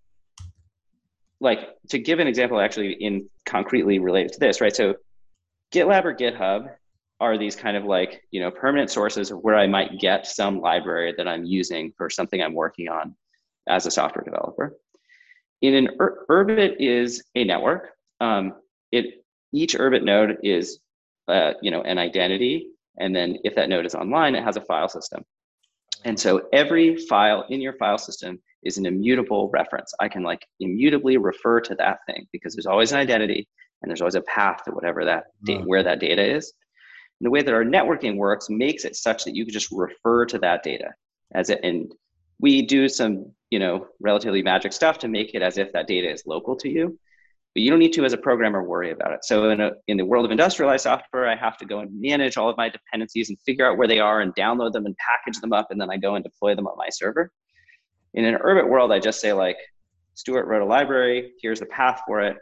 [1.39, 4.75] like to give an example actually in concretely related to this right?
[4.75, 4.95] So
[5.71, 6.69] gitlab or github
[7.19, 10.59] are these kind of like you know permanent sources of where I might get some
[10.59, 13.15] library that I'm using for something I'm working on
[13.67, 14.77] as a software developer.
[15.61, 17.89] In an Ur- Urbit is a network.
[18.19, 18.53] Um,
[18.91, 20.79] it each Urbit node is
[21.27, 24.61] uh, you know an identity, and then if that node is online, it has a
[24.61, 25.23] file system.
[26.03, 29.93] And so every file in your file system is an immutable reference.
[29.99, 33.47] I can like immutably refer to that thing because there's always an identity
[33.81, 36.53] and there's always a path to whatever that da- where that data is.
[37.19, 40.25] And the way that our networking works makes it such that you can just refer
[40.27, 40.93] to that data
[41.33, 41.91] as it, and
[42.39, 46.11] we do some, you know, relatively magic stuff to make it as if that data
[46.11, 46.97] is local to you.
[47.53, 49.25] But you don't need to, as a programmer, worry about it.
[49.25, 52.37] So in, a, in the world of industrialized software, I have to go and manage
[52.37, 55.39] all of my dependencies and figure out where they are and download them and package
[55.41, 57.29] them up, and then I go and deploy them on my server.
[58.13, 59.57] In an Urbit world, I just say like,
[60.15, 61.33] Stuart wrote a library.
[61.41, 62.37] Here's the path for it.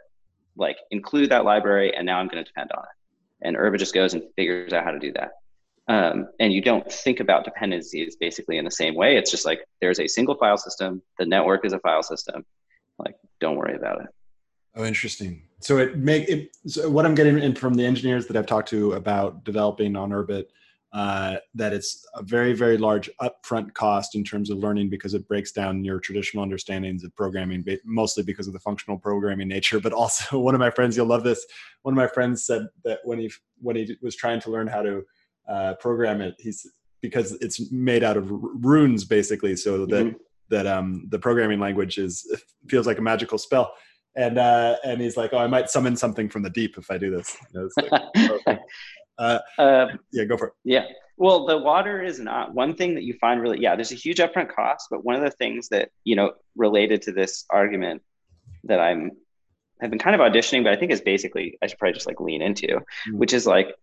[0.56, 3.00] Like include that library, and now I'm going to depend on it
[3.42, 5.32] and Urbit just goes and figures out how to do that.
[5.90, 9.16] Um, and you don't think about dependencies basically in the same way.
[9.16, 11.02] It's just like there's a single file system.
[11.18, 12.46] The network is a file system.
[12.96, 14.06] Like, don't worry about it.
[14.76, 15.42] Oh, interesting.
[15.58, 16.56] So it make it.
[16.68, 20.10] So what I'm getting in from the engineers that I've talked to about developing on
[20.10, 20.44] Urbit
[20.92, 25.26] uh, that it's a very very large upfront cost in terms of learning because it
[25.28, 29.92] breaks down your traditional understandings of programming mostly because of the functional programming nature but
[29.92, 31.46] also one of my friends you'll love this
[31.82, 34.82] one of my friends said that when he when he was trying to learn how
[34.82, 35.04] to
[35.50, 36.66] uh, program it he's
[37.02, 40.16] because it's made out of runes basically so that mm-hmm.
[40.50, 42.26] that um, the programming language is
[42.68, 43.72] feels like a magical spell
[44.16, 46.98] and uh, and he's like, "Oh, I might summon something from the deep if I
[46.98, 48.60] do this." You know, like,
[49.18, 50.52] uh, uh, yeah, go for it.
[50.64, 50.84] Yeah.
[51.16, 53.60] Well, the water is not one thing that you find really.
[53.60, 57.02] Yeah, there's a huge upfront cost, but one of the things that you know related
[57.02, 58.02] to this argument
[58.64, 59.12] that I'm
[59.80, 62.20] have been kind of auditioning, but I think is basically I should probably just like
[62.20, 63.18] lean into, mm-hmm.
[63.18, 63.74] which is like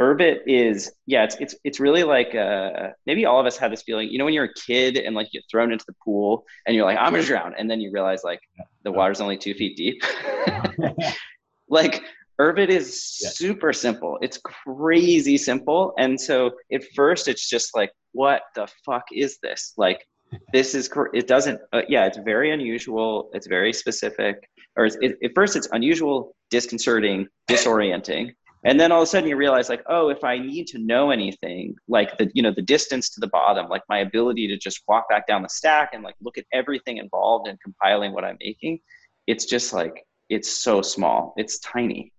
[0.00, 3.82] Urbit is yeah, it's it's it's really like uh, maybe all of us have this
[3.82, 4.08] feeling.
[4.08, 6.74] You know, when you're a kid and like you get thrown into the pool and
[6.74, 8.40] you're like, I'm gonna drown, and then you realize like
[8.82, 10.02] the water's only two feet deep.
[11.68, 12.02] like
[12.40, 13.28] Urbit is yeah.
[13.28, 14.18] super simple.
[14.22, 19.74] It's crazy simple, and so at first it's just like, what the fuck is this?
[19.76, 20.06] Like,
[20.54, 21.60] this is it doesn't.
[21.74, 23.28] Uh, yeah, it's very unusual.
[23.34, 24.48] It's very specific.
[24.76, 28.32] Or it, at first it's unusual, disconcerting, disorienting
[28.64, 31.10] and then all of a sudden you realize like oh if i need to know
[31.10, 34.82] anything like the you know the distance to the bottom like my ability to just
[34.88, 38.36] walk back down the stack and like look at everything involved in compiling what i'm
[38.40, 38.78] making
[39.26, 42.12] it's just like it's so small it's tiny.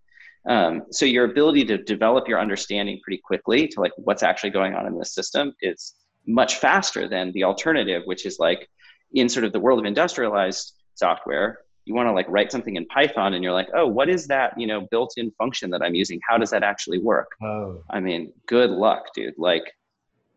[0.49, 4.73] Um, so your ability to develop your understanding pretty quickly to like what's actually going
[4.73, 5.93] on in the system is
[6.25, 8.67] much faster than the alternative which is like
[9.13, 12.85] in sort of the world of industrialized software you want to like write something in
[12.87, 16.19] Python and you're like, oh, what is that, you know, built-in function that I'm using?
[16.27, 17.31] How does that actually work?
[17.41, 17.83] Oh.
[17.89, 19.33] I mean, good luck, dude.
[19.37, 19.63] Like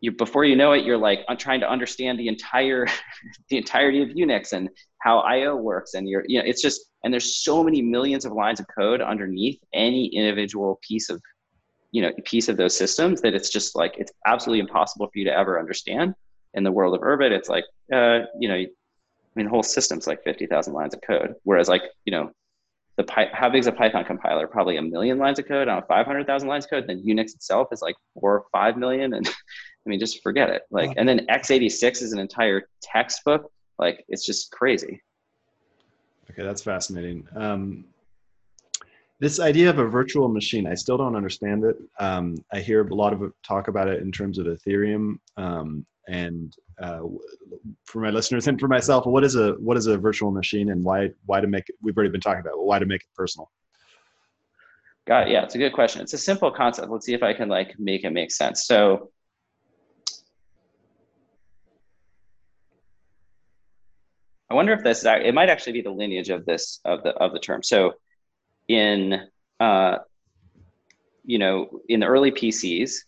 [0.01, 2.87] you before you know it, you're like I'm trying to understand the entire
[3.49, 5.93] the entirety of Unix and how IO works.
[5.93, 9.01] And you're, you know, it's just and there's so many millions of lines of code
[9.01, 11.21] underneath any individual piece of
[11.91, 15.23] you know piece of those systems that it's just like it's absolutely impossible for you
[15.25, 16.13] to ever understand
[16.55, 17.31] in the world of Urbit.
[17.31, 18.65] It's like uh, you know
[19.35, 21.35] mean, the whole system's like 50,000 lines of code.
[21.43, 22.31] Whereas like, you know,
[22.97, 24.47] the Py- how big is a Python compiler?
[24.47, 26.85] Probably a million lines of code on 500,000 lines of code.
[26.87, 29.13] Then Unix itself is like four or five million.
[29.13, 29.27] And
[29.85, 30.63] I mean, just forget it.
[30.71, 33.51] Like, and then x86 is an entire textbook.
[33.77, 35.01] Like, it's just crazy.
[36.31, 37.27] Okay, that's fascinating.
[37.35, 37.85] Um,
[39.19, 41.77] this idea of a virtual machine, I still don't understand it.
[41.99, 45.19] Um, I hear a lot of talk about it in terms of Ethereum.
[45.37, 47.01] Um, and uh,
[47.85, 50.83] for my listeners and for myself, what is a what is a virtual machine and
[50.83, 51.75] why why to make it?
[51.81, 53.51] We've already been talking about why to make it personal.
[55.07, 55.31] Got it.
[55.31, 56.01] Yeah, it's a good question.
[56.01, 56.89] It's a simple concept.
[56.89, 58.65] Let's see if I can like make it make sense.
[58.65, 59.11] So.
[64.47, 67.33] I wonder if this it might actually be the lineage of this of the of
[67.33, 67.63] the term.
[67.63, 67.93] So,
[68.67, 69.27] in
[69.59, 69.97] uh,
[71.23, 72.99] you know, in the early PCs,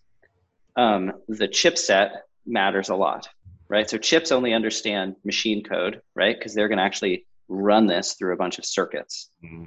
[0.76, 2.12] um, the chipset
[2.48, 3.28] matters a lot,
[3.70, 3.90] right?
[3.90, 6.38] So chips only understand machine code, right?
[6.38, 9.30] Because they're going to actually run this through a bunch of circuits.
[9.44, 9.66] Mm-hmm.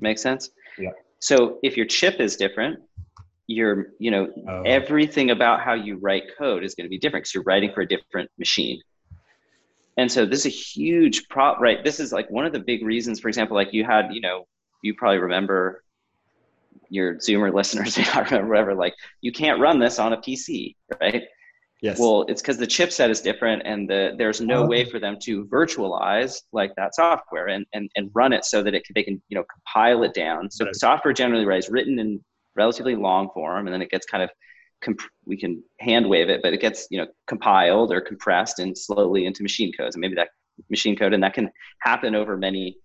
[0.00, 0.50] Make sense?
[0.78, 0.90] Yeah.
[1.18, 2.80] So if your chip is different,
[3.46, 4.62] your you know oh.
[4.62, 7.82] everything about how you write code is going to be different because you're writing for
[7.82, 8.80] a different machine.
[9.98, 11.84] And so this is a huge prop, right?
[11.84, 13.20] This is like one of the big reasons.
[13.20, 14.46] For example, like you had, you know,
[14.82, 15.82] you probably remember
[16.88, 18.74] your Zoomer listeners may not remember whatever.
[18.74, 21.24] Like you can't run this on a PC, right?
[21.82, 21.98] Yes.
[21.98, 24.66] Well, it's because the chipset is different and the, there's no oh.
[24.66, 28.72] way for them to virtualize like that software and, and, and run it so that
[28.72, 30.48] it can, they can, you know, compile it down.
[30.48, 30.76] So right.
[30.76, 34.30] software generally right, is written in relatively long form and then it gets kind of,
[34.80, 38.78] comp- we can hand wave it, but it gets, you know, compiled or compressed and
[38.78, 40.28] slowly into machine codes and maybe that
[40.70, 42.76] machine code and that can happen over many,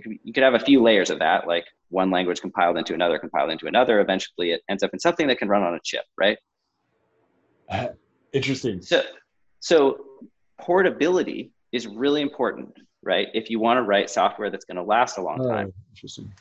[0.00, 3.18] could, you could have a few layers of that, like one language compiled into another,
[3.18, 3.98] compiled into another.
[3.98, 6.38] Eventually it ends up in something that can run on a chip, right?
[7.68, 7.88] Uh,
[8.32, 8.82] Interesting.
[8.82, 9.02] So,
[9.60, 9.98] so
[10.60, 13.28] portability is really important, right?
[13.34, 15.72] If you want to write software that's going to last a long oh, time.
[15.92, 16.32] Interesting.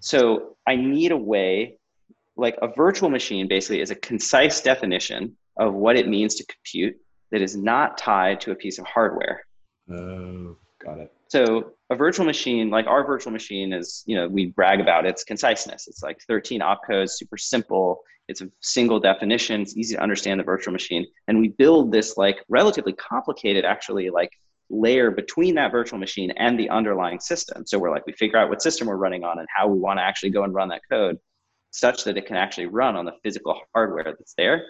[0.00, 1.78] So I need a way,
[2.36, 6.96] like a virtual machine basically is a concise definition of what it means to compute
[7.30, 9.44] that is not tied to a piece of hardware.
[9.90, 11.12] Oh, got it.
[11.28, 15.24] So a virtual machine, like our virtual machine is, you know, we brag about its
[15.24, 15.88] conciseness.
[15.88, 18.00] It's like 13 opcodes, super simple.
[18.28, 19.60] It's a single definition.
[19.62, 21.06] It's easy to understand the virtual machine.
[21.28, 24.30] And we build this like relatively complicated, actually, like
[24.68, 27.64] layer between that virtual machine and the underlying system.
[27.66, 29.98] So we're like, we figure out what system we're running on and how we want
[29.98, 31.18] to actually go and run that code
[31.70, 34.64] such that it can actually run on the physical hardware that's there.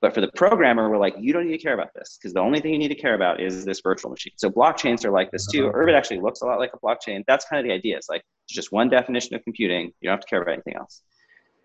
[0.00, 2.40] But for the programmer, we're like, you don't need to care about this because the
[2.40, 4.32] only thing you need to care about is this virtual machine.
[4.36, 5.68] So blockchains are like this too.
[5.68, 5.78] Uh-huh.
[5.78, 7.22] Urbit actually looks a lot like a blockchain.
[7.28, 7.96] That's kind of the idea.
[7.96, 9.92] It's like it's just one definition of computing.
[10.00, 11.02] You don't have to care about anything else.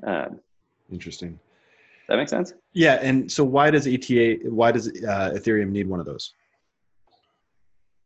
[0.06, 0.40] Um,
[0.92, 1.40] Interesting.
[2.08, 2.54] That makes sense.
[2.74, 4.50] Yeah, and so why does ETA?
[4.50, 6.34] Why does uh, Ethereum need one of those?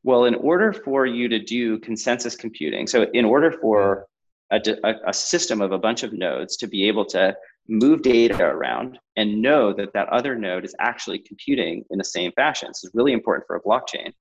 [0.04, 4.08] Well, in order for you to do consensus computing, so in order for
[4.52, 4.60] a,
[5.06, 7.36] a, system of a bunch of nodes to be able to
[7.70, 12.32] move data around and know that that other node is actually computing in the same
[12.34, 12.68] fashion.
[12.70, 14.12] This is really important for a blockchain.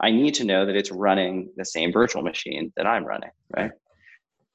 [0.00, 3.70] I need to know that it's running the same virtual machine that I'm running, right?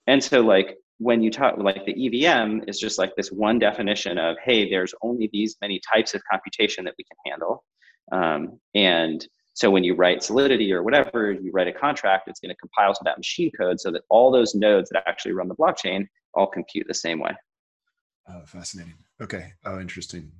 [0.05, 4.17] And so like when you talk like the EVM is just like this one definition
[4.17, 7.63] of hey, there's only these many types of computation that we can handle.
[8.11, 12.53] Um, and so when you write Solidity or whatever, you write a contract, it's going
[12.53, 15.55] to compile to that machine code so that all those nodes that actually run the
[15.55, 17.31] blockchain all compute the same way.
[18.29, 18.95] Oh, fascinating.
[19.21, 19.53] Okay.
[19.65, 20.31] Oh, interesting.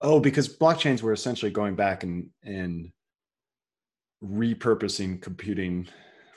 [0.00, 2.90] Oh, because blockchains were essentially going back and and
[4.22, 5.86] repurposing computing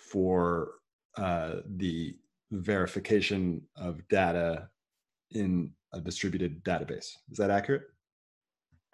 [0.10, 0.72] for
[1.18, 2.16] uh, the
[2.52, 4.70] verification of data
[5.32, 7.16] in a distributed database.
[7.32, 7.84] Is that accurate?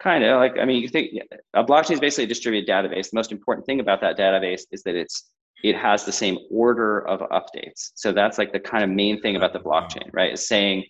[0.00, 1.12] Kind of like I mean, you think
[1.54, 3.10] a blockchain is basically a distributed database.
[3.10, 5.30] The most important thing about that database is that it's
[5.64, 7.90] it has the same order of updates.
[7.96, 10.32] So that's like the kind of main thing about the blockchain, right?
[10.32, 10.84] Is saying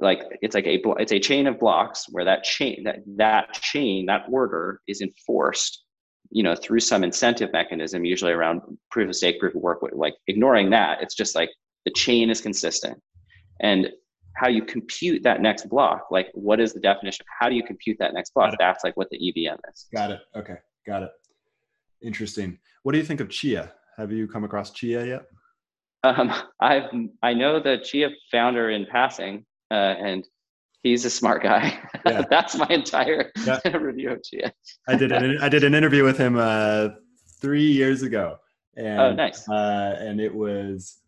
[0.00, 4.06] like it's like a it's a chain of blocks where that chain that that chain
[4.06, 5.84] that order is enforced
[6.30, 10.14] you know through some incentive mechanism usually around proof of stake proof of work like
[10.26, 11.50] ignoring that it's just like
[11.84, 13.00] the chain is consistent.
[13.60, 13.88] And
[14.36, 17.62] how you compute that next block like what is the definition of how do you
[17.62, 18.54] compute that next block?
[18.58, 19.86] That's like what the evm is.
[19.92, 20.20] Got it.
[20.34, 20.56] Okay.
[20.86, 21.10] Got it.
[22.02, 22.58] Interesting.
[22.82, 23.72] What do you think of chia?
[23.98, 25.22] Have you come across chia yet?
[26.02, 26.84] Um, i've
[27.22, 30.26] i know the chia founder in passing uh, and
[30.82, 31.78] he's a smart guy.
[32.06, 32.22] Yeah.
[32.30, 33.60] That's my entire yeah.
[33.76, 34.52] review of Chia.
[34.88, 36.88] I did an, I did an interview with him uh,
[37.40, 38.36] three years ago,
[38.76, 39.48] and oh, nice.
[39.48, 40.98] Uh, and it was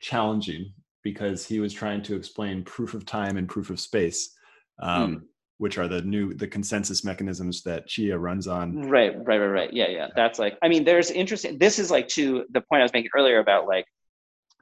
[0.00, 0.72] challenging
[1.02, 4.36] because he was trying to explain proof of time and proof of space.
[4.80, 5.22] Um, mm.
[5.58, 8.88] Which are the new the consensus mechanisms that Chia runs on?
[8.88, 9.72] Right, right, right, right.
[9.72, 10.08] Yeah, yeah.
[10.16, 11.58] That's like I mean, there's interesting.
[11.58, 13.84] This is like to the point I was making earlier about like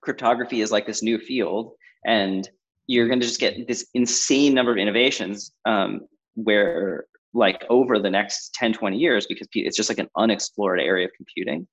[0.01, 1.75] cryptography is like this new field,
[2.05, 2.51] and
[2.89, 6.01] you're going to just get this insane number of innovations um,
[6.35, 11.05] where like over the next 10 20 years because it's just like an unexplored area
[11.05, 11.69] of computing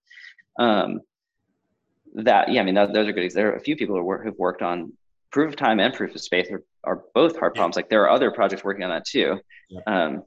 [0.60, 1.00] um,
[2.24, 4.24] that yeah i mean that, those are good there are a few people who work,
[4.24, 4.92] who've worked on
[5.32, 8.10] proof of time and proof of space are, are both hard problems like there are
[8.10, 9.40] other projects working on that too
[9.70, 9.82] yeah.
[9.88, 10.24] um,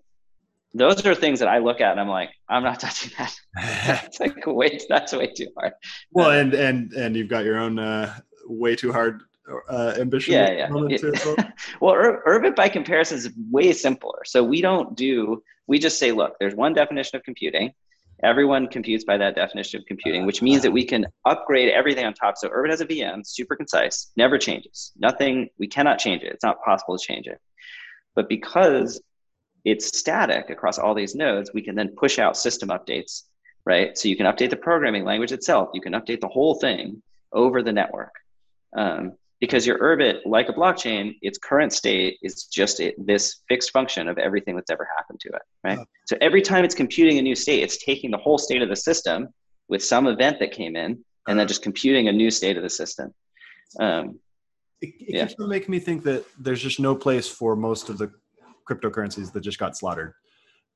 [0.74, 3.34] those are things that i look at and i'm like i'm not touching that
[3.86, 5.72] that's like way that's way too hard
[6.12, 8.14] well and and and you've got your own uh,
[8.46, 9.22] way too hard
[9.68, 10.34] uh, ambition.
[10.34, 10.70] Yeah, yeah.
[10.70, 10.88] well,
[11.80, 14.22] well Ur- Urbit by comparison is way simpler.
[14.24, 15.42] So we don't do.
[15.66, 17.72] We just say, look, there's one definition of computing.
[18.24, 22.14] Everyone computes by that definition of computing, which means that we can upgrade everything on
[22.14, 22.36] top.
[22.36, 24.92] So Urbit has a VM, super concise, never changes.
[24.98, 25.48] Nothing.
[25.58, 26.32] We cannot change it.
[26.32, 27.40] It's not possible to change it.
[28.16, 29.00] But because
[29.64, 33.22] it's static across all these nodes, we can then push out system updates,
[33.64, 33.96] right?
[33.96, 35.70] So you can update the programming language itself.
[35.72, 37.02] You can update the whole thing
[37.32, 38.14] over the network.
[38.76, 43.70] Um, because your Urbit, like a blockchain, its current state is just it, this fixed
[43.70, 45.78] function of everything that's ever happened to it, right?
[45.78, 45.84] Oh.
[46.06, 48.76] So every time it's computing a new state, it's taking the whole state of the
[48.76, 49.28] system
[49.68, 52.70] with some event that came in, and then just computing a new state of the
[52.70, 53.14] system.
[53.78, 54.18] Um,
[54.80, 55.26] it, it yeah.
[55.26, 58.10] keeps making me think that there's just no place for most of the
[58.68, 60.14] cryptocurrencies that just got slaughtered.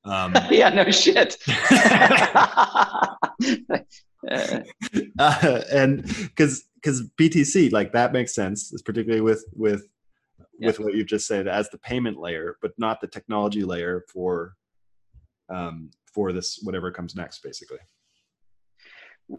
[0.05, 1.37] Um, yeah, no shit.
[4.29, 9.87] uh, and because because BTC like that makes sense, particularly with with
[10.59, 10.67] yeah.
[10.67, 14.55] with what you've just said as the payment layer, but not the technology layer for
[15.49, 17.79] um, for this whatever comes next, basically.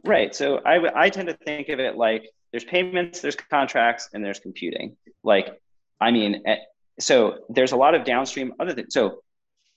[0.05, 0.35] Right.
[0.35, 4.39] So I I tend to think of it like there's payments, there's contracts, and there's
[4.39, 4.97] computing.
[5.25, 5.61] Like,
[6.01, 6.57] I mean, eh,
[7.01, 8.95] so there's a lot of downstream other things.
[8.95, 9.23] So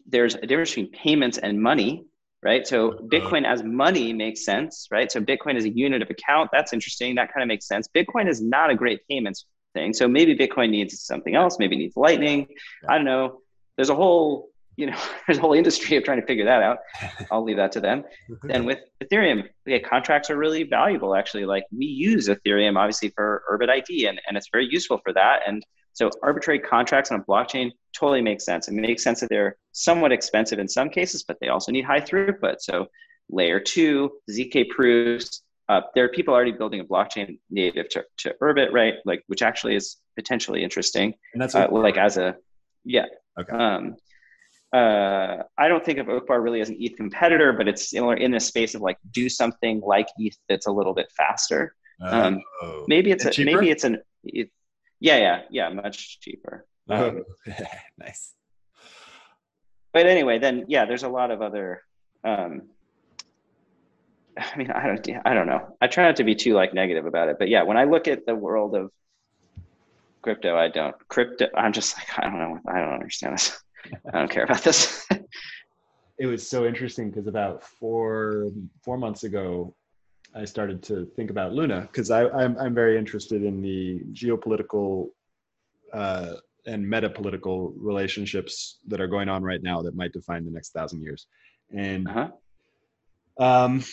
[0.07, 2.05] there's a difference between payments and money
[2.47, 2.65] right?
[2.65, 2.91] So.
[3.17, 5.11] Bitcoin as money makes sense, right?
[5.11, 7.15] So Bitcoin as a unit of account, that's interesting.
[7.15, 7.87] That kind of makes sense.
[7.93, 9.93] Bitcoin is not a great payments thing.
[9.93, 12.47] So maybe Bitcoin needs something else, maybe needs Lightning.
[12.87, 13.41] I don't know.
[13.75, 16.77] There's a whole, you know, there's a whole industry of trying to figure that out.
[17.31, 18.03] I'll leave that to them.
[18.49, 21.45] and with Ethereum, yeah, contracts are really valuable actually.
[21.45, 25.41] Like we use Ethereum obviously for Urbit ID and, and it's very useful for that.
[25.45, 25.63] And
[25.97, 28.67] so arbitrary contracts on a blockchain totally makes sense.
[28.67, 32.01] It makes sense that they're somewhat expensive in some cases, but they also need high
[32.01, 32.57] throughput.
[32.59, 32.85] So
[33.31, 35.41] layer two, ZK proofs.
[35.67, 38.93] Uh, there are people already building a blockchain native to, to Urbit, right?
[39.05, 41.15] Like, which actually is potentially interesting.
[41.33, 42.35] And that's uh, like as a,
[42.85, 43.05] yeah.
[43.39, 43.57] Okay.
[43.57, 43.95] Um,
[44.71, 48.29] uh, I don't think of Uqbar really as an ETH competitor, but it's similar in
[48.29, 51.73] the space of like do something like ETH that's a little bit faster.
[51.99, 52.85] Um, oh.
[52.87, 54.51] maybe it's a, maybe it's an it,
[54.99, 56.65] yeah, yeah, yeah, much cheaper.
[56.89, 57.23] Um,
[57.97, 58.33] nice.
[59.93, 61.83] But anyway, then yeah, there's a lot of other.
[62.23, 62.63] Um,
[64.37, 65.75] I mean, I don't, I don't know.
[65.81, 68.07] I try not to be too like negative about it, but yeah, when I look
[68.07, 68.91] at the world of
[70.21, 71.47] crypto, I don't crypto.
[71.55, 72.59] I'm just like, I don't know.
[72.67, 73.57] I don't understand this.
[74.13, 75.07] I don't care about this.
[76.19, 78.49] it was so interesting because about four
[78.83, 79.73] four months ago,
[80.37, 85.09] I started to think about Luna because I'm I'm very interested in the geopolitical
[85.91, 86.33] uh,
[86.67, 91.01] and metapolitical relationships that are going on right now that might define the next thousand
[91.01, 91.25] years,
[91.75, 93.43] and uh-huh.
[93.43, 93.83] um,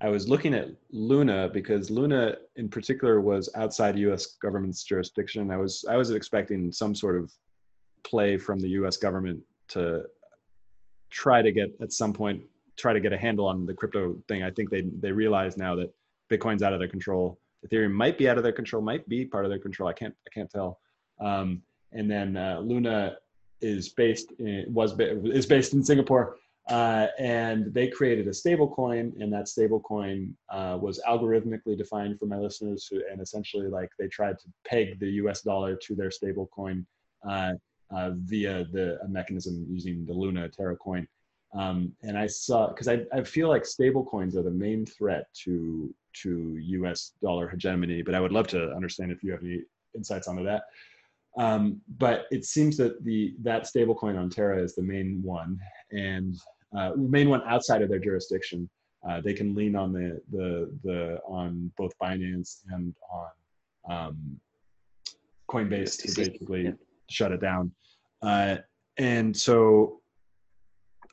[0.00, 4.36] I was looking at Luna because Luna, in particular, was outside U.S.
[4.40, 5.50] government's jurisdiction.
[5.50, 7.32] I was I was expecting some sort of
[8.04, 8.96] play from the U.S.
[8.96, 10.04] government to
[11.10, 12.42] try to get at some point
[12.78, 14.42] try to get a handle on the crypto thing.
[14.42, 15.92] I think they they realize now that
[16.30, 17.38] Bitcoin's out of their control.
[17.66, 19.88] Ethereum might be out of their control, might be part of their control.
[19.88, 20.78] I can't I can't tell.
[21.20, 21.62] Um,
[21.92, 23.16] and then uh, Luna
[23.60, 26.36] is based in, was is based in Singapore.
[26.68, 32.18] Uh, and they created a stable coin and that stable coin uh, was algorithmically defined
[32.18, 35.94] for my listeners who, and essentially like they tried to peg the us dollar to
[35.94, 36.86] their stable coin
[37.26, 37.52] uh,
[37.90, 41.08] uh via the mechanism using the luna terra coin
[41.54, 45.26] um, and i saw because I, I feel like stable coins are the main threat
[45.44, 49.62] to to us dollar hegemony but i would love to understand if you have any
[49.94, 50.62] insights onto that
[51.38, 55.58] um, but it seems that the that stablecoin on Terra is the main one,
[55.92, 56.36] and
[56.76, 58.68] uh, main one outside of their jurisdiction.
[59.08, 64.40] Uh, they can lean on the the the on both Binance and on um,
[65.48, 66.70] Coinbase to basically yeah.
[67.08, 67.70] shut it down.
[68.20, 68.56] Uh,
[68.96, 69.97] and so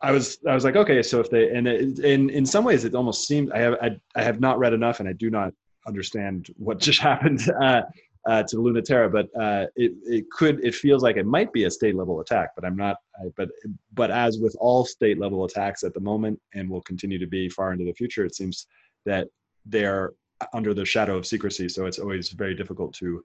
[0.01, 2.95] I was I was like, okay, so if they and in in some ways it
[2.95, 5.53] almost seemed I have I, I have not read enough and I do not
[5.87, 7.41] understand what just happened.
[7.61, 7.81] Uh,
[8.27, 11.71] uh, to Lunaterra, but uh, it it could it feels like it might be a
[11.71, 12.97] state level attack, but I'm not.
[13.19, 13.49] I, but
[13.93, 17.49] but as with all state level attacks at the moment, and will continue to be
[17.49, 18.65] far into the future, it seems
[19.05, 19.27] that
[19.65, 20.13] they're
[20.53, 21.69] under the shadow of secrecy.
[21.69, 23.23] So it's always very difficult to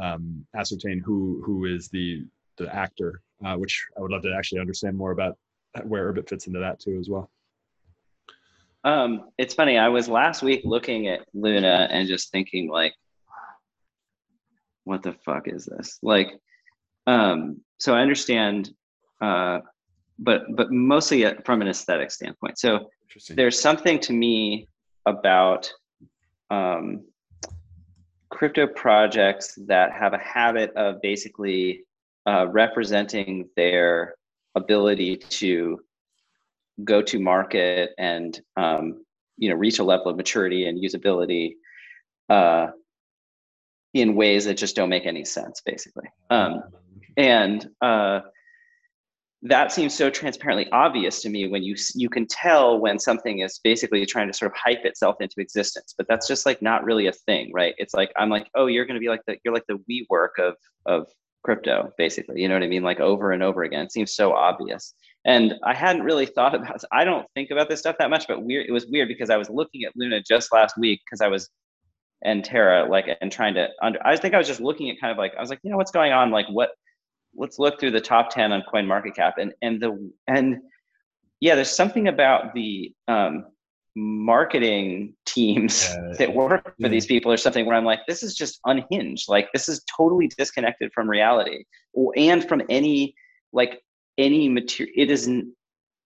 [0.00, 2.24] um, ascertain who who is the
[2.56, 5.36] the actor, uh, which I would love to actually understand more about
[5.84, 7.30] where Urbit fits into that too as well.
[8.84, 9.76] Um, it's funny.
[9.76, 12.94] I was last week looking at Luna and just thinking like
[14.88, 15.98] what the fuck is this?
[16.02, 16.40] Like,
[17.06, 18.70] um, so I understand,
[19.20, 19.60] uh,
[20.18, 22.58] but but mostly from an aesthetic standpoint.
[22.58, 22.88] So
[23.30, 24.66] there's something to me
[25.06, 25.70] about
[26.50, 27.04] um,
[28.30, 31.84] crypto projects that have a habit of basically
[32.26, 34.14] uh, representing their
[34.54, 35.80] ability to
[36.84, 39.04] go to market and um,
[39.36, 41.54] you know reach a level of maturity and usability
[42.28, 42.68] uh,
[43.94, 46.08] in ways that just don't make any sense, basically.
[46.30, 46.62] Um,
[47.16, 48.20] and uh,
[49.42, 53.60] that seems so transparently obvious to me when you you can tell when something is
[53.62, 57.06] basically trying to sort of hype itself into existence but that's just like not really
[57.06, 59.54] a thing right it's like i'm like oh you're going to be like the you're
[59.54, 61.06] like the WeWork of of
[61.48, 62.42] crypto basically.
[62.42, 62.82] You know what i mean?
[62.82, 63.84] Like over and over again.
[63.86, 64.94] It seems so obvious.
[65.24, 68.42] And i hadn't really thought about i don't think about this stuff that much but
[68.42, 71.28] weird it was weird because i was looking at luna just last week because i
[71.28, 71.50] was
[72.22, 75.12] and Terra, like, and trying to under, I think I was just looking at kind
[75.12, 76.30] of like, I was like, you know, what's going on?
[76.30, 76.70] Like, what,
[77.36, 80.58] let's look through the top 10 on CoinMarketCap and, and the, and
[81.40, 83.46] yeah, there's something about the, um,
[83.98, 86.14] marketing teams yeah.
[86.18, 89.28] that work for these people or something where I'm like, this is just unhinged.
[89.28, 91.64] Like, this is totally disconnected from reality
[92.16, 93.14] and from any,
[93.52, 93.82] like,
[94.16, 94.92] any material.
[94.96, 95.52] It is n-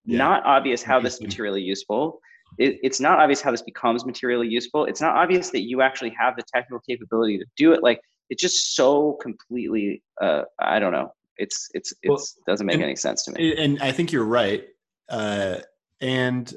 [0.04, 0.18] yeah.
[0.18, 2.20] not obvious how this is materially useful
[2.58, 4.84] it, it's not obvious how this becomes materially useful.
[4.84, 7.82] It's not obvious that you actually have the technical capability to do it.
[7.82, 11.12] Like it's just so completely, uh, I don't know.
[11.38, 13.56] It's, it's, it well, doesn't make and, any sense to me.
[13.56, 14.64] And I think you're right.
[15.08, 15.58] Uh,
[16.00, 16.54] and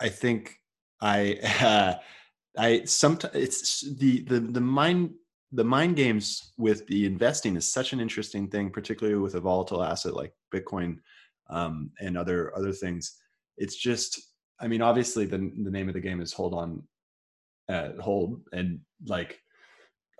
[0.00, 0.60] I think
[1.04, 1.94] I, uh,
[2.58, 5.10] I sometimes it's the, the, the mind,
[5.52, 9.82] the mind games with the investing is such an interesting thing, particularly with a volatile
[9.82, 10.98] asset like Bitcoin
[11.50, 13.16] um, and other other things.
[13.56, 14.20] It's just
[14.60, 16.82] I mean, obviously the the name of the game is hold on,
[17.68, 19.40] uh, hold, and like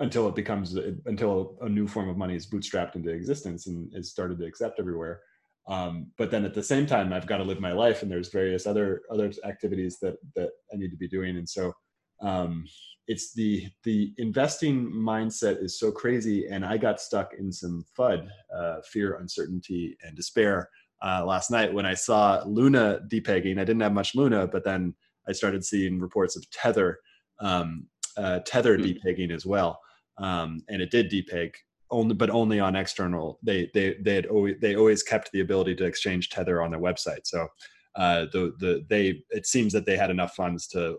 [0.00, 0.76] until it becomes
[1.06, 4.80] until a new form of money is bootstrapped into existence and is started to accept
[4.80, 5.20] everywhere.
[5.66, 8.30] Um, but then at the same time, I've got to live my life, and there's
[8.30, 11.72] various other other activities that that I need to be doing, and so
[12.20, 12.66] um,
[13.06, 18.28] it's the the investing mindset is so crazy, and I got stuck in some FUD,
[18.54, 20.68] uh, fear, uncertainty, and despair
[21.02, 23.58] uh, last night when I saw Luna depegging.
[23.58, 24.94] I didn't have much Luna, but then
[25.26, 26.98] I started seeing reports of Tether,
[27.40, 27.86] um,
[28.18, 29.08] uh, Tether mm-hmm.
[29.08, 29.80] depegging as well,
[30.18, 31.52] um, and it did depeg
[31.94, 33.38] only, but only on external.
[33.42, 36.80] They they they had always they always kept the ability to exchange Tether on their
[36.80, 37.24] website.
[37.24, 37.48] So
[37.96, 40.98] uh, the the they it seems that they had enough funds to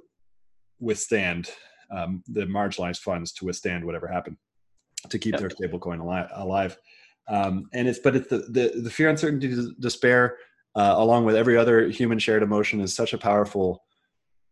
[0.79, 1.51] withstand
[1.91, 4.37] um, the marginalized funds to withstand whatever happened
[5.09, 5.41] to keep yep.
[5.41, 6.29] their stablecoin alive.
[6.33, 6.77] alive.
[7.27, 10.37] Um, and it's but it's the, the the fear, uncertainty, despair,
[10.75, 13.83] uh, along with every other human shared emotion, is such a powerful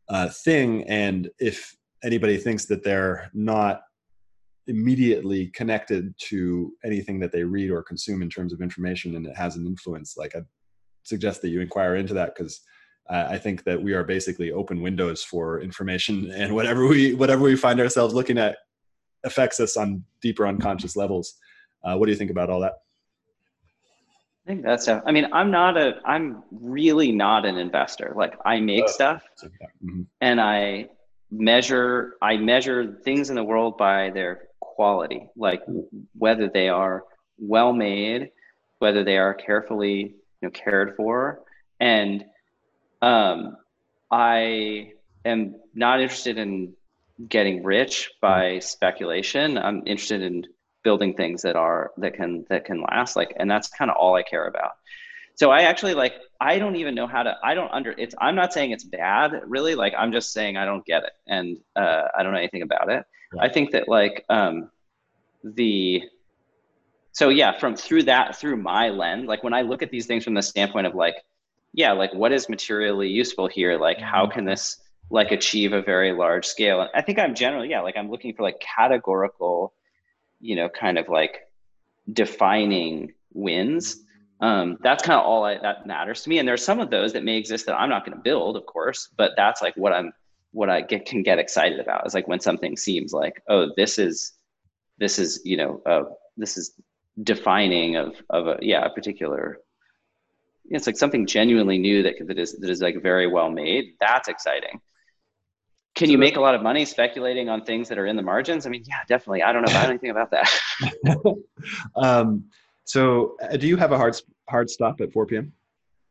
[0.10, 0.84] uh, thing.
[0.84, 3.82] And if anybody thinks that they're not
[4.68, 9.36] immediately connected to anything that they read or consume in terms of information and it
[9.36, 10.42] has an influence like i
[11.04, 12.62] suggest that you inquire into that because
[13.10, 17.42] uh, i think that we are basically open windows for information and whatever we whatever
[17.42, 18.58] we find ourselves looking at
[19.26, 21.36] affects us on deeper unconscious levels
[21.84, 22.74] uh, what do you think about all that
[24.46, 24.90] I think that's.
[24.90, 26.02] I mean, I'm not a.
[26.04, 28.14] I'm really not an investor.
[28.14, 30.02] Like I make uh, stuff, mm-hmm.
[30.20, 30.90] and I
[31.32, 32.16] measure.
[32.22, 35.62] I measure things in the world by their quality, like
[36.18, 37.04] whether they are
[37.38, 38.32] well made,
[38.80, 41.42] whether they are carefully you know, cared for.
[41.80, 42.26] And
[43.02, 43.58] um,
[44.12, 44.94] I
[45.26, 46.74] am not interested in
[47.28, 49.58] getting rich by speculation.
[49.58, 50.46] I'm interested in
[50.84, 53.16] building things that are that can that can last.
[53.16, 54.72] Like, and that's kind of all I care about.
[55.36, 58.36] So I actually like I don't even know how to I don't under it's I'm
[58.36, 62.04] not saying it's bad really like I'm just saying I don't get it and uh,
[62.18, 63.06] I don't know anything about it.
[63.40, 64.70] I think that like um,
[65.44, 66.04] the
[67.12, 70.24] so yeah, from through that through my lens, like when I look at these things
[70.24, 71.16] from the standpoint of like,
[71.72, 73.78] yeah, like what is materially useful here?
[73.78, 74.78] Like how can this
[75.10, 76.82] like achieve a very large scale?
[76.82, 79.74] And I think I'm generally yeah, like I'm looking for like categorical,
[80.42, 81.48] you know, kind of like
[82.12, 84.03] defining wins.
[84.44, 86.40] Um, that's kind of all I, that matters to me.
[86.40, 88.66] And there's some of those that may exist that I'm not going to build, of
[88.66, 90.12] course, but that's like what I'm
[90.52, 93.98] what I get can get excited about is like when something seems like, oh, this
[93.98, 94.34] is
[94.98, 96.04] this is, you know, uh,
[96.36, 96.74] this is
[97.24, 99.60] defining of of a yeah, a particular
[100.66, 103.94] it's like something genuinely new that that is that is like very well made.
[104.02, 104.82] That's exciting.
[105.96, 108.66] Can you make a lot of money speculating on things that are in the margins?
[108.66, 109.44] I mean, yeah, definitely.
[109.44, 110.52] I don't know about anything about that.
[111.96, 112.46] um,
[112.84, 114.20] so, uh, do you have a hard
[114.50, 115.54] hard stop at 4 p.m.?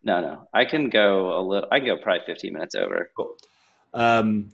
[0.05, 0.49] No, no.
[0.53, 1.69] I can go a little.
[1.71, 3.11] I can go probably 15 minutes over.
[3.17, 3.37] Cool.
[3.95, 4.53] Um,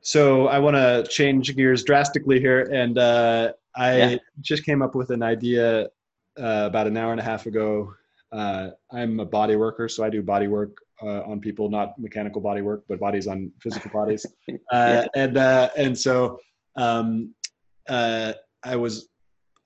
[0.00, 4.16] so I want to change gears drastically here, and uh, I yeah.
[4.40, 5.82] just came up with an idea
[6.38, 7.94] uh, about an hour and a half ago.
[8.32, 12.40] Uh, I'm a body worker, so I do body work uh, on people, not mechanical
[12.40, 14.26] body work, but bodies on physical bodies.
[14.72, 15.06] Uh, yeah.
[15.14, 16.38] And uh, and so
[16.76, 17.34] um,
[17.88, 19.09] uh I was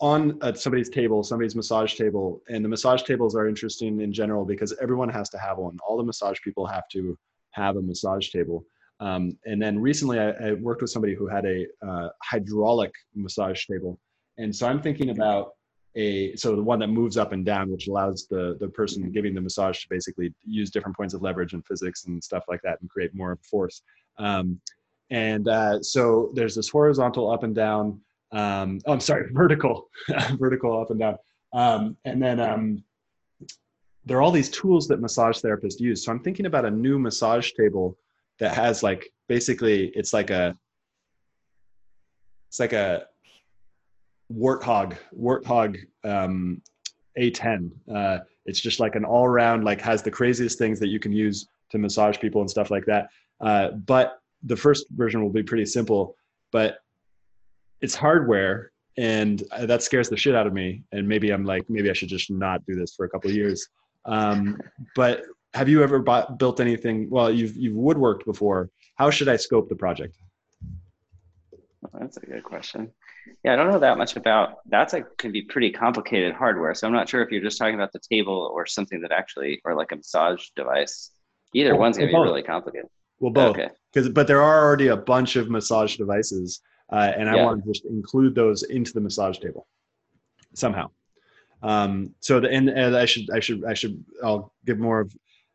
[0.05, 4.77] on somebody's table, somebody's massage table, and the massage tables are interesting in general because
[4.83, 5.79] everyone has to have one.
[5.87, 7.17] All the massage people have to
[7.53, 8.67] have a massage table.
[9.01, 13.65] Um, and then recently, I, I, worked with somebody who had a uh, hydraulic massage
[13.65, 13.99] table,
[14.37, 15.53] and so I'm thinking about
[15.97, 19.35] a so the one that moves up and down, which allows the the person giving
[19.35, 22.79] the massage to basically use different points of leverage and physics and stuff like that,
[22.83, 23.81] and create more force.
[24.19, 24.61] Um,
[25.11, 28.01] and uh, so there's this horizontal up and down.
[28.33, 29.89] Um, oh, I'm sorry, vertical,
[30.39, 31.16] vertical up and down.
[31.53, 32.85] Um, and then um,
[34.05, 36.05] there are all these tools that massage therapists use.
[36.05, 37.97] So I'm thinking about a new massage table
[38.39, 40.57] that has like basically it's like a
[42.49, 43.07] it's like a
[44.33, 46.61] warthog warthog um,
[47.18, 50.99] a10 uh, it's just like an all around like has the craziest things that you
[50.99, 53.09] can use to massage people and stuff like that
[53.41, 56.16] uh, but the first version will be pretty simple
[56.51, 56.79] but
[57.85, 61.64] it's hardware and uh, that scares the shit out of me and maybe i'm like
[61.68, 63.68] maybe i should just not do this for a couple of years
[64.07, 64.61] um,
[64.95, 65.24] but
[65.55, 67.09] have you ever bought, built anything?
[67.09, 68.70] Well, you've you've woodworked before.
[68.97, 70.16] How should I scope the project?
[71.93, 72.91] that's a good question.
[73.45, 76.74] Yeah, I don't know that much about that's a can be pretty complicated hardware.
[76.74, 79.61] So I'm not sure if you're just talking about the table or something that actually
[79.64, 81.11] or like a massage device.
[81.55, 82.89] Either well, one's gonna be really complicated.
[83.20, 83.57] Well, both.
[83.57, 83.68] Okay.
[83.93, 86.61] Because but there are already a bunch of massage devices,
[86.93, 87.45] uh, and I yeah.
[87.45, 89.66] want to just include those into the massage table
[90.55, 90.91] somehow.
[91.62, 95.14] Um, so the and, and I should I should I should I'll give more of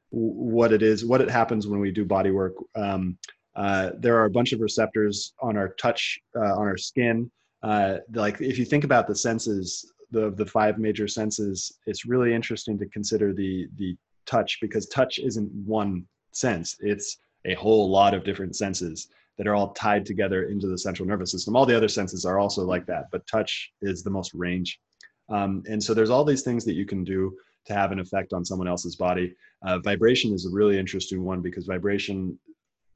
[0.09, 2.55] what it is, what it happens when we do body work.
[2.75, 3.17] Um,
[3.55, 7.29] uh, there are a bunch of receptors on our touch, uh, on our skin.
[7.61, 12.33] Uh, like if you think about the senses, the the five major senses, it's really
[12.33, 18.13] interesting to consider the the touch because touch isn't one sense; it's a whole lot
[18.13, 19.09] of different senses
[19.39, 21.55] that are all tied together into the central nervous system.
[21.55, 24.79] All the other senses are also like that, but touch is the most range.
[25.29, 27.33] Um, and so there's all these things that you can do
[27.65, 29.33] to have an effect on someone else's body.
[29.65, 32.37] Uh, vibration is a really interesting one because vibration,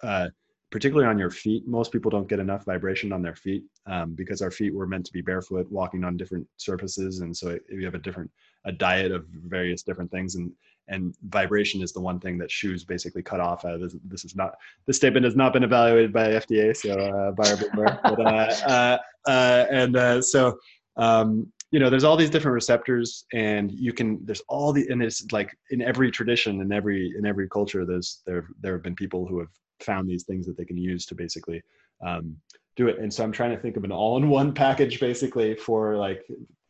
[0.04, 0.28] uh,
[0.70, 4.42] particularly on your feet, most people don't get enough vibration on their feet um, because
[4.42, 7.96] our feet were meant to be barefoot, walking on different surfaces, and so you have
[7.96, 8.30] a different
[8.66, 10.52] a diet of various different things and
[10.88, 13.64] and vibration is the one thing that shoes basically cut off.
[13.64, 14.56] Uh, this, this is not
[14.86, 18.00] this statement has not been evaluated by FDA, so uh, buyer beware.
[18.04, 20.58] but uh, uh, uh, and uh, so
[20.98, 25.02] um, you know there's all these different receptors and you can there's all the and
[25.02, 28.96] it's like in every tradition in every in every culture there's there there have been
[28.96, 31.62] people who have found these things that they can use to basically
[32.06, 32.38] um,
[32.76, 36.24] do it and so i'm trying to think of an all-in-one package basically for like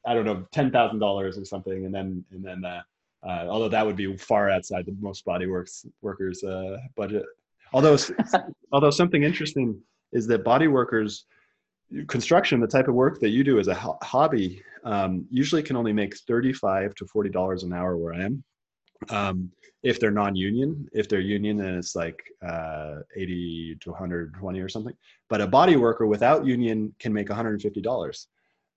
[0.07, 2.63] i don't know $10000 or something and then and then
[3.27, 7.23] uh, although that would be far outside the most body works workers uh, budget.
[7.73, 7.97] Although
[8.71, 9.79] although something interesting
[10.11, 11.25] is that body workers
[12.07, 15.75] construction the type of work that you do as a ho- hobby um, usually can
[15.75, 18.43] only make 35 to 40 dollars an hour where i am.
[19.09, 19.51] Um,
[19.83, 24.93] if they're non-union if they're union then it's like uh, 80 to 120 or something.
[25.29, 28.27] But a body worker without union can make 150 dollars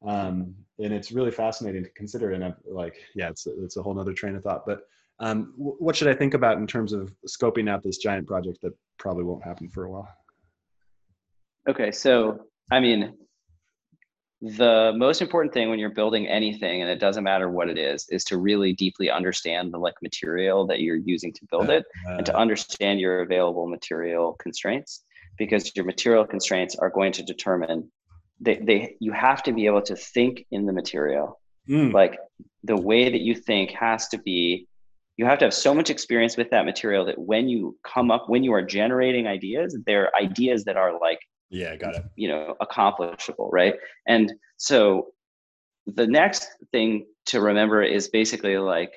[0.05, 3.95] um, and it's really fascinating to consider and I'm like yeah it's, it's a whole
[3.95, 4.81] nother train of thought but
[5.19, 8.59] um, w- what should i think about in terms of scoping out this giant project
[8.63, 10.09] that probably won't happen for a while?
[11.69, 13.15] Okay, so I mean,
[14.41, 18.07] the most important thing when you're building anything, and it doesn't matter what it is,
[18.11, 22.27] is to really deeply understand the like material that you're using to build it, and
[22.27, 25.05] to Uh, understand your available material constraints,
[25.39, 27.91] because your material constraints are going to determine
[28.41, 31.41] they, they you have to be able to think in the material.
[31.69, 32.19] Mm, like
[32.63, 34.69] the way that you think has to be
[35.17, 38.29] you have to have so much experience with that material that when you come up
[38.29, 41.19] when you are generating ideas they're ideas that are like
[41.51, 42.05] yeah got it.
[42.15, 43.75] you know accomplishable right?
[44.07, 45.09] And so
[45.87, 48.93] the next thing to remember is basically like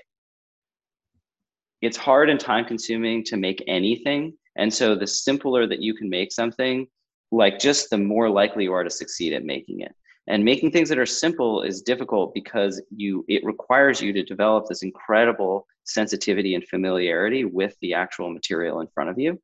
[1.82, 4.34] it's hard and time consuming to make anything.
[4.58, 6.88] And so the simpler that you can make something
[7.32, 9.94] like just the more likely you are to succeed at making it.
[10.28, 14.68] And making things that are simple is difficult because you it requires you to develop
[14.68, 19.40] this incredible sensitivity and familiarity with the actual material in front of you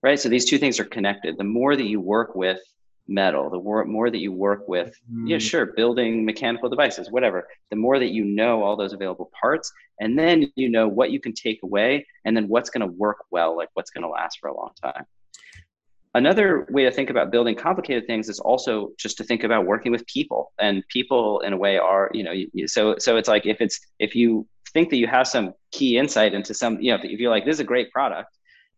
[0.00, 0.20] right?
[0.20, 1.36] So these two things are connected.
[1.38, 2.60] The more that you work with
[3.08, 7.48] metal the more, more that you work with yeah Mm, sure building mechanical devices whatever
[7.70, 11.18] the more that you know all those available parts and then you know what you
[11.18, 14.38] can take away and then what's going to work well like what's going to last
[14.38, 15.04] for a long time
[16.14, 19.92] another way to think about building complicated things is also just to think about working
[19.92, 20.52] with people.
[20.58, 23.80] And people in a way are you know you, so so it's like if it's
[23.98, 27.30] if you think that you have some key insight into some you know if you're
[27.30, 28.36] like this is a great product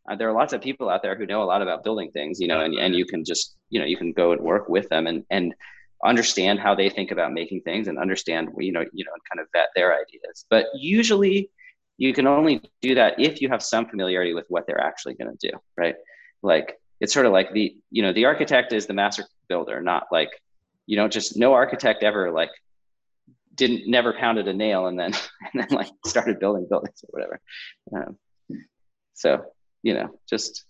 [0.08, 2.40] uh, there are lots of people out there who know a lot about building things
[2.40, 4.88] you know and, and you can just you know you can go and work with
[4.88, 5.54] them and and
[6.04, 9.40] understand how they think about making things and understand you know you know and kind
[9.40, 10.46] of vet their ideas.
[10.48, 11.50] But usually
[11.98, 15.36] you can only do that if you have some familiarity with what they're actually going
[15.36, 15.96] to do right?
[16.42, 20.06] Like it's sort of like the you know the architect is the master builder not
[20.12, 20.30] like
[20.86, 22.50] you don't just no architect ever like
[23.54, 25.12] didn't never pounded a nail and then
[25.52, 27.40] and then like started building buildings or whatever
[27.96, 28.16] um,
[29.14, 29.42] so
[29.82, 30.64] you know just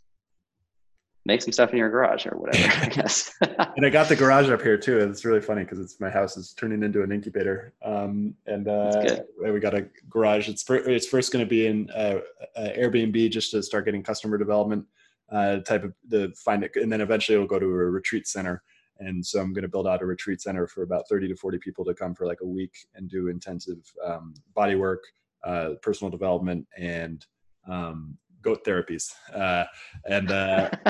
[1.26, 3.33] make some stuff in your garage or whatever i guess
[3.76, 5.01] and I got the garage up here too.
[5.01, 7.72] and It's really funny because it's my house is turning into an incubator.
[7.83, 10.49] Um, and uh, we got a garage.
[10.49, 12.20] It's fir- it's first going to be in uh,
[12.57, 14.87] uh, Airbnb just to start getting customer development
[15.31, 18.62] uh, type of the find it, and then eventually it'll go to a retreat center.
[18.99, 21.59] And so I'm going to build out a retreat center for about 30 to 40
[21.59, 25.03] people to come for like a week and do intensive um, body work,
[25.43, 27.24] uh, personal development, and
[27.66, 29.11] um, goat therapies.
[29.35, 29.64] Uh,
[30.07, 30.68] and uh,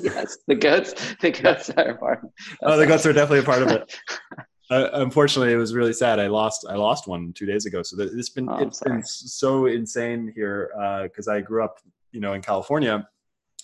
[0.00, 2.20] yes the goats the goats are part
[2.62, 3.98] oh, the goats are definitely a part of it.
[4.70, 6.20] Uh, unfortunately, it was really sad.
[6.20, 7.82] I lost I lost one two days ago.
[7.82, 10.70] So that- it's been Oh, it's been so insane here
[11.04, 11.78] because I grew up,
[12.12, 13.08] you know, in California,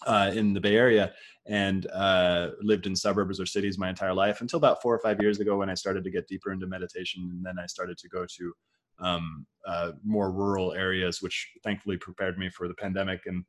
[0.07, 1.13] uh, in the Bay Area,
[1.47, 5.21] and uh, lived in suburbs or cities my entire life until about four or five
[5.21, 8.09] years ago when I started to get deeper into meditation, and then I started to
[8.09, 8.53] go to
[9.01, 13.45] um, uh, more rural areas, which thankfully prepared me for the pandemic and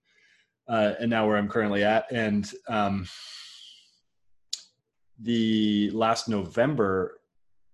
[0.68, 2.12] uh, and now where I'm currently at.
[2.12, 3.08] And um,
[5.20, 7.20] the last November,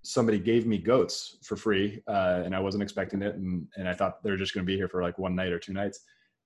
[0.03, 3.93] somebody gave me goats for free, uh, and I wasn't expecting it, and and I
[3.93, 6.01] thought they were just going to be here for like one night or two nights,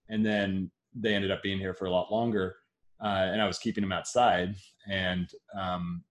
[0.10, 2.56] and then they ended up being here for a lot longer,
[3.04, 4.56] uh, and I was keeping them outside,
[4.90, 6.04] and um,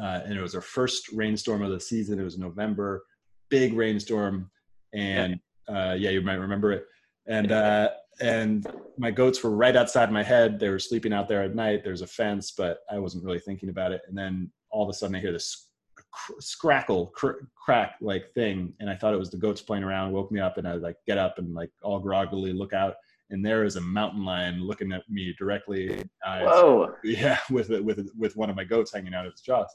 [0.00, 2.20] uh, and it was our first rainstorm of the season.
[2.20, 3.04] It was November,
[3.48, 4.50] big rainstorm,
[4.92, 6.86] and uh, yeah, you might remember it,
[7.26, 7.90] and uh,
[8.20, 10.58] and my goats were right outside my head.
[10.58, 11.84] They were sleeping out there at night.
[11.84, 14.02] There's a fence, but I wasn't really thinking about it.
[14.08, 15.68] And then all of a sudden, I hear this
[16.10, 20.12] cr- scrackle, cr- crack like thing, and I thought it was the goats playing around.
[20.12, 22.94] Woke me up, and I like get up and like all groggily look out,
[23.30, 26.02] and there is a mountain lion looking at me directly.
[26.24, 26.94] whoa.
[27.04, 29.72] Yeah with with with one of my goats hanging out of its jaws.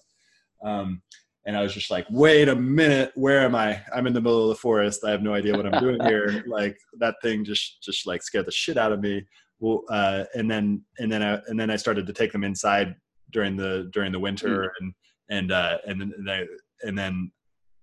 [0.63, 1.01] Um
[1.45, 3.81] and i was just like wait a minute where am i?
[3.93, 5.03] I'm in the middle of the forest.
[5.05, 6.43] I have no idea what i'm doing here.
[6.47, 9.25] Like that thing just just like scared the shit out of me.
[9.59, 12.95] Well uh and then and then i and then i started to take them inside
[13.31, 14.93] during the during the winter and
[15.29, 16.45] and uh and then and, I,
[16.83, 17.31] and then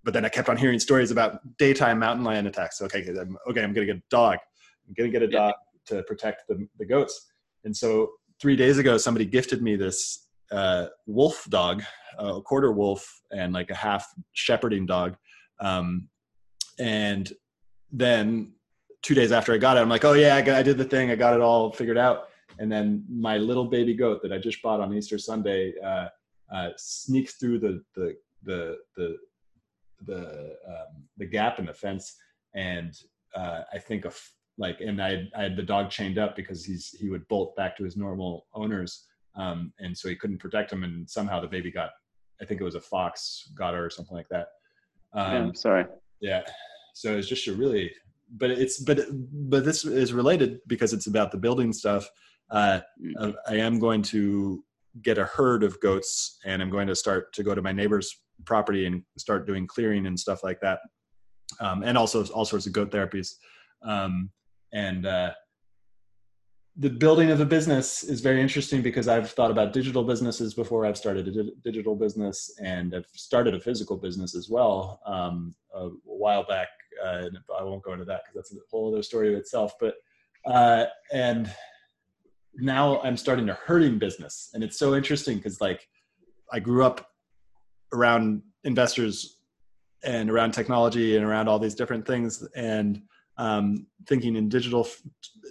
[0.04, 2.80] but then I kept on hearing stories about daytime mountain lion attacks.
[2.80, 4.38] Okay, I'm, okay, I'm gonna get a dog.
[4.90, 5.54] I'm gonna get a dog
[5.90, 5.98] yeah.
[5.98, 7.30] to protect the, the goats.
[7.64, 8.10] And so
[8.40, 11.82] three days ago, somebody gifted me this uh, wolf dog,
[12.18, 15.16] a quarter wolf, and like a half shepherding dog.
[15.60, 16.08] Um,
[16.80, 17.32] and
[17.92, 18.52] then
[19.02, 20.84] two days after I got it, I'm like, oh yeah, I, got, I did the
[20.84, 21.10] thing.
[21.10, 22.28] I got it all figured out.
[22.58, 26.08] And then my little baby goat that I just bought on Easter Sunday uh,
[26.52, 29.16] uh, sneaks through the the the the
[30.06, 32.16] the, um, the gap in the fence,
[32.54, 32.94] and
[33.36, 34.18] uh, I think of
[34.60, 37.76] like, and I I had the dog chained up because he's he would bolt back
[37.78, 41.70] to his normal owners, um, and so he couldn't protect him, and somehow the baby
[41.72, 41.90] got,
[42.40, 44.48] I think it was a fox got her or something like that.
[45.14, 45.84] Um, yeah, sorry.
[46.20, 46.42] Yeah,
[46.94, 47.90] so it's just a really
[48.36, 52.08] but it's but but this is related because it's about the building stuff.
[52.50, 53.34] Uh, mm.
[53.48, 54.62] I am going to
[55.02, 58.14] get a herd of goats, and I'm going to start to go to my neighbor's
[58.44, 60.80] property and start doing clearing and stuff like that,
[61.60, 63.34] um, and also all sorts of goat therapies.
[63.82, 64.30] Um,
[64.72, 65.32] and uh,
[66.76, 70.86] the building of a business is very interesting because I've thought about digital businesses before
[70.86, 75.54] I've started a di- digital business, and I've started a physical business as well um,
[75.74, 76.68] a, a while back
[77.02, 77.24] uh,
[77.58, 79.72] I won't go into that because that's a whole other story of itself.
[79.80, 79.94] But
[80.46, 81.50] uh, and
[82.54, 85.86] now I'm starting a herding business, and it's so interesting because like
[86.52, 87.08] I grew up
[87.92, 89.38] around investors
[90.02, 93.02] and around technology and around all these different things and
[93.40, 95.02] um, thinking in digital f-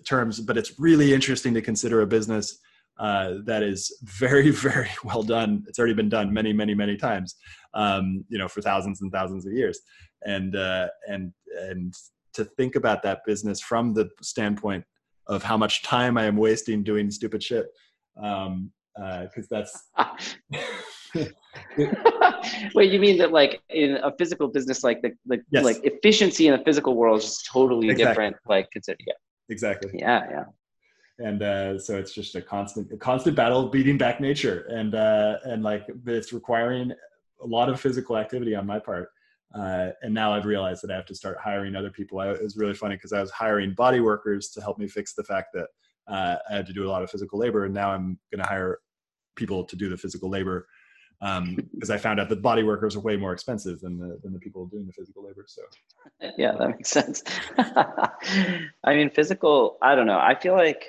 [0.06, 2.60] terms but it's really interesting to consider a business
[3.00, 7.36] uh, that is very very well done it's already been done many many many times
[7.74, 9.80] um, you know for thousands and thousands of years
[10.26, 11.32] and uh, and
[11.70, 11.94] and
[12.34, 14.84] to think about that business from the standpoint
[15.28, 17.68] of how much time I am wasting doing stupid shit.
[18.22, 19.86] Um, because uh, that's.
[22.76, 25.64] Wait, you mean that like in a physical business, like the, the yes.
[25.64, 28.06] like efficiency in the physical world is totally exactly.
[28.06, 28.36] different.
[28.48, 29.14] Like consider, yeah.
[29.50, 29.92] Exactly.
[29.94, 30.44] Yeah, yeah.
[31.20, 35.38] And uh, so it's just a constant, a constant battle beating back nature, and uh,
[35.44, 36.94] and like it's requiring
[37.42, 39.10] a lot of physical activity on my part.
[39.54, 42.20] Uh, and now I've realized that I have to start hiring other people.
[42.20, 45.14] I, it was really funny because I was hiring body workers to help me fix
[45.14, 45.68] the fact that
[46.08, 48.48] uh, I had to do a lot of physical labor, and now I'm going to
[48.48, 48.80] hire
[49.36, 50.68] people to do the physical labor
[51.20, 54.34] because um, I found out that body workers are way more expensive than the than
[54.34, 55.46] the people doing the physical labor.
[55.48, 55.62] So,
[56.38, 57.24] yeah, that makes sense.
[57.58, 59.78] I mean, physical.
[59.82, 60.20] I don't know.
[60.20, 60.86] I feel like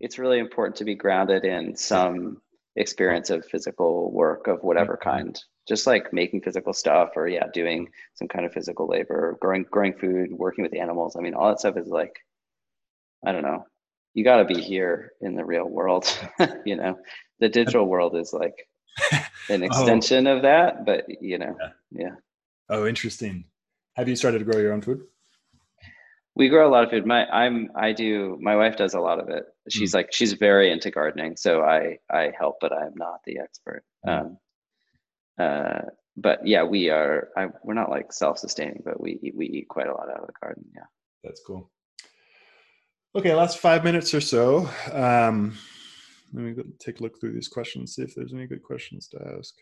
[0.00, 2.42] it's really important to be grounded in some
[2.76, 7.88] experience of physical work of whatever kind just like making physical stuff or yeah doing
[8.14, 11.60] some kind of physical labor growing growing food working with animals i mean all that
[11.60, 12.16] stuff is like
[13.26, 13.64] i don't know
[14.14, 16.06] you got to be here in the real world
[16.64, 16.98] you know
[17.40, 18.66] the digital world is like
[19.48, 19.66] an oh.
[19.66, 20.36] extension oh.
[20.36, 22.04] of that but you know yeah.
[22.04, 22.14] yeah
[22.68, 23.44] oh interesting
[23.94, 25.02] have you started to grow your own food
[26.34, 29.20] we grow a lot of food my i'm i do my wife does a lot
[29.20, 29.96] of it she's mm.
[29.96, 34.20] like she's very into gardening so i i help but i'm not the expert mm.
[34.20, 34.38] um,
[35.38, 35.80] uh,
[36.16, 37.28] but yeah, we are.
[37.36, 40.26] I, we're not like self-sustaining, but we eat, we eat quite a lot out of
[40.26, 40.64] the garden.
[40.74, 40.84] Yeah,
[41.24, 41.70] that's cool.
[43.14, 44.68] Okay, last five minutes or so.
[44.90, 45.56] Um,
[46.32, 49.36] let me take a look through these questions, see if there's any good questions to
[49.36, 49.54] ask.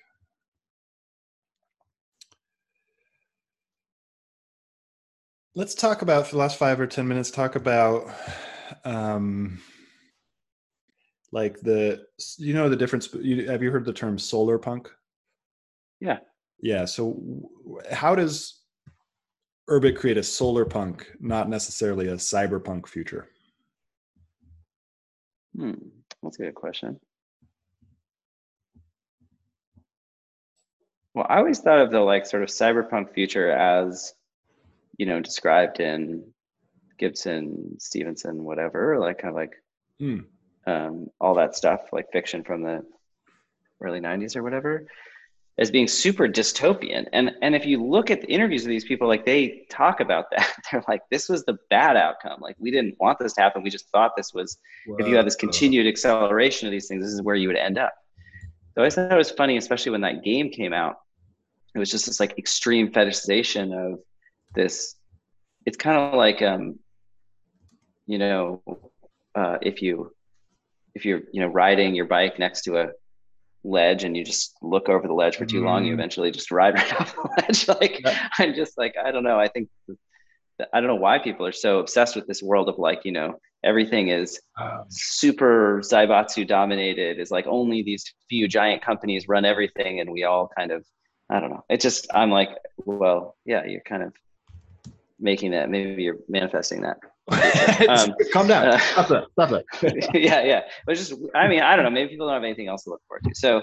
[5.56, 7.30] Let's talk about for the last five or ten minutes.
[7.30, 8.08] Talk about
[8.84, 9.58] um,
[11.32, 12.04] like the
[12.38, 13.12] you know the difference.
[13.14, 14.88] You, have you heard the term solar punk?
[16.00, 16.18] Yeah.
[16.62, 16.84] Yeah.
[16.84, 17.20] So,
[17.90, 18.60] how does
[19.68, 23.28] Urbit create a solar punk, not necessarily a cyberpunk future?
[25.56, 25.74] Hmm,
[26.22, 27.00] that's a good question.
[31.14, 34.14] Well, I always thought of the like sort of cyberpunk future as,
[34.96, 36.24] you know, described in
[36.98, 39.54] Gibson, Stephenson, whatever, like kind of like
[39.98, 40.20] hmm.
[40.66, 42.84] um, all that stuff, like fiction from the
[43.80, 44.86] early 90s or whatever
[45.60, 47.06] as being super dystopian.
[47.12, 50.30] And and if you look at the interviews of these people, like they talk about
[50.30, 50.50] that.
[50.72, 52.40] They're like, this was the bad outcome.
[52.40, 53.62] Like we didn't want this to happen.
[53.62, 54.58] We just thought this was
[54.98, 57.78] if you have this continued acceleration of these things, this is where you would end
[57.78, 57.92] up.
[58.74, 60.96] So I thought it was funny, especially when that game came out.
[61.74, 64.00] It was just this like extreme fetishization of
[64.54, 64.96] this.
[65.66, 66.78] It's kind of like um,
[68.06, 68.62] you know,
[69.34, 70.14] uh, if you
[70.94, 72.88] if you're you know riding your bike next to a
[73.64, 75.66] ledge and you just look over the ledge for too mm.
[75.66, 75.94] long, you mm.
[75.94, 77.68] eventually just ride right off the ledge.
[77.80, 78.28] like yeah.
[78.38, 79.38] I'm just like, I don't know.
[79.38, 79.68] I think
[80.72, 83.38] I don't know why people are so obsessed with this world of like, you know,
[83.64, 90.00] everything is um, super Zaibatsu dominated, is like only these few giant companies run everything
[90.00, 90.84] and we all kind of
[91.30, 91.64] I don't know.
[91.68, 94.12] It just I'm like, well, yeah, you're kind of
[95.18, 95.70] making that.
[95.70, 96.98] Maybe you're manifesting that.
[97.88, 98.68] Um, Calm down.
[98.68, 99.24] Uh, stop that.
[99.32, 100.10] Stop that.
[100.14, 100.60] yeah, yeah.
[100.84, 101.90] But just, I mean, I don't know.
[101.90, 103.34] Maybe people don't have anything else to look forward to.
[103.34, 103.62] So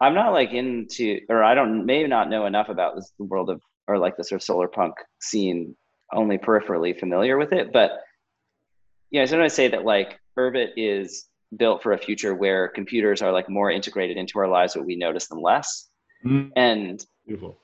[0.00, 3.60] I'm not like into, or I don't, maybe not know enough about this world of,
[3.86, 5.76] or like the sort of solar punk scene,
[6.12, 7.72] only peripherally familiar with it.
[7.72, 8.00] But,
[9.10, 13.20] you know, sometimes I say that like Urbit is built for a future where computers
[13.20, 15.88] are like more integrated into our lives, but we notice them less.
[16.24, 16.50] Mm.
[16.56, 17.58] And Beautiful.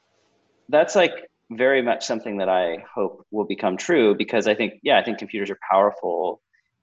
[0.69, 1.13] that's like
[1.51, 5.19] very much something that I hope will become true because I think, yeah, I think
[5.19, 6.41] computers are powerful.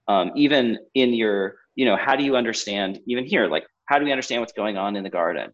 [0.08, 4.06] Um, even in your, you know, how do you understand, even here, like, how do
[4.06, 5.52] we understand what's going on in the garden?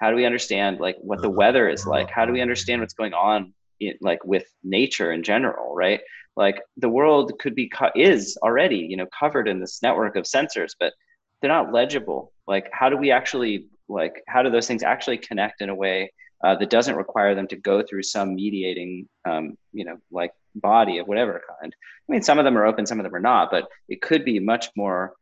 [0.00, 2.10] How do we understand like what the weather is like?
[2.10, 6.00] How do we understand what's going on in, like with nature in general, right?
[6.36, 10.24] Like the world could be co- is already, you know, covered in this network of
[10.24, 10.92] sensors, but
[11.40, 12.32] they're not legible.
[12.46, 16.10] Like, how do we actually like how do those things actually connect in a way
[16.44, 20.98] uh, that doesn't require them to go through some mediating, um, you know, like body
[20.98, 21.74] of whatever kind.
[22.08, 24.24] I mean, some of them are open, some of them are not, but it could
[24.24, 25.14] be much more,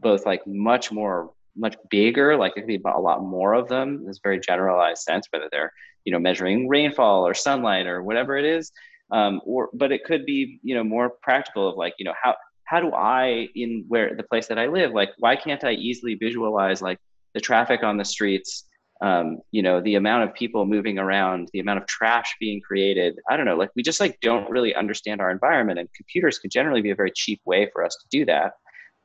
[0.00, 2.36] both like much more, much bigger.
[2.36, 4.04] Like it could be a lot more of them.
[4.04, 5.72] This very generalized sense, whether they're
[6.04, 8.70] you know measuring rainfall or sunlight or whatever it is,
[9.10, 12.34] um, or but it could be you know more practical of like you know how
[12.64, 16.14] how do I in where the place that I live like why can't I easily
[16.14, 16.98] visualize like
[17.34, 18.64] the traffic on the streets
[19.02, 23.18] um, you know the amount of people moving around the amount of trash being created.
[23.30, 26.50] I don't know like we just like don't really understand our environment and computers can
[26.50, 28.52] generally be a very cheap way for us to do that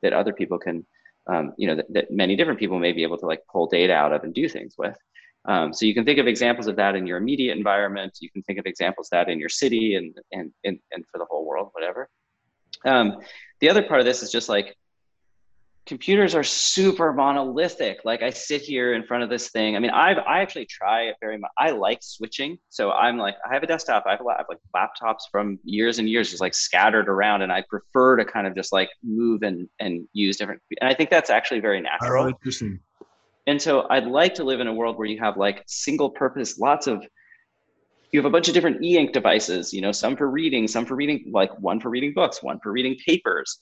[0.02, 0.86] that other people can
[1.28, 3.92] um, you know that, that, many different people may be able to like pull data
[3.92, 4.96] out of and do things with.
[5.46, 8.18] Um, so you can think of examples of that in your immediate environment.
[8.20, 11.18] You can think of examples of that in your city and and and, and for
[11.18, 12.08] the whole world whatever.
[12.84, 13.18] Um,
[13.60, 14.76] the other part of this is just like
[15.86, 18.00] computers are super monolithic.
[18.04, 19.76] Like I sit here in front of this thing.
[19.76, 21.50] I mean, I've I actually try it very much.
[21.58, 22.58] I like switching.
[22.68, 24.04] So I'm like, I have a desktop.
[24.06, 27.52] I have, I have like laptops from years and years, just like scattered around, and
[27.52, 30.60] I prefer to kind of just like move and and use different.
[30.80, 32.24] And I think that's actually very oh, natural.
[32.24, 32.80] Oh, interesting.
[33.46, 36.58] And so I'd like to live in a world where you have like single purpose,
[36.58, 37.06] lots of
[38.12, 40.96] you have a bunch of different e-ink devices, you know, some for reading, some for
[40.96, 43.60] reading, like one for reading books, one for reading papers,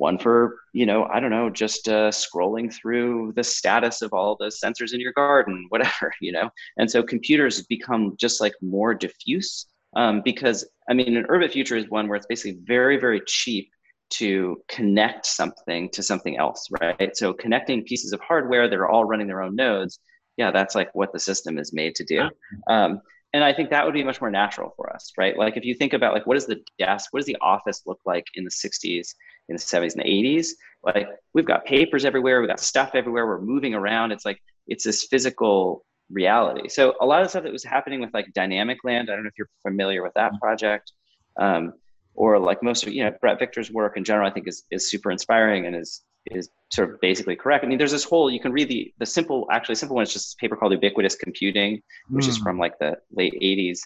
[0.00, 4.34] one for you know i don't know just uh, scrolling through the status of all
[4.40, 6.50] the sensors in your garden whatever you know?
[6.78, 11.76] And so computers become just like more diffuse um, because i mean an Urbit future
[11.76, 13.70] is one where it's basically very very cheap
[14.10, 17.16] to connect something to something else right?
[17.16, 20.00] So connecting pieces of hardware that are all running their own nodes
[20.36, 22.30] yeah that's like what the system is made to do.
[22.68, 25.36] Um, and i think that would be much more natural for us right?
[25.36, 28.00] Like if you think about like what does the desk what does the office look
[28.06, 29.14] like in the 60s
[29.50, 30.48] in the 70s and the 80s
[30.82, 34.84] like we've got papers everywhere we've got stuff everywhere we're moving around it's like it's
[34.84, 39.14] this physical reality so a lot of stuff that was happening with like Dynamicland i
[39.14, 40.92] don't know if you're familiar with that project
[41.38, 41.74] um,
[42.14, 44.88] or like most of you know Bret Victor's work in general i think is, is
[44.88, 47.64] super inspiring and is is sort of basically correct.
[47.64, 50.12] I mean, there's this whole you can read the the simple actually simple one is
[50.12, 52.28] just a paper called Ubiquitous Computing, which mm.
[52.28, 53.80] is from like the late 80s.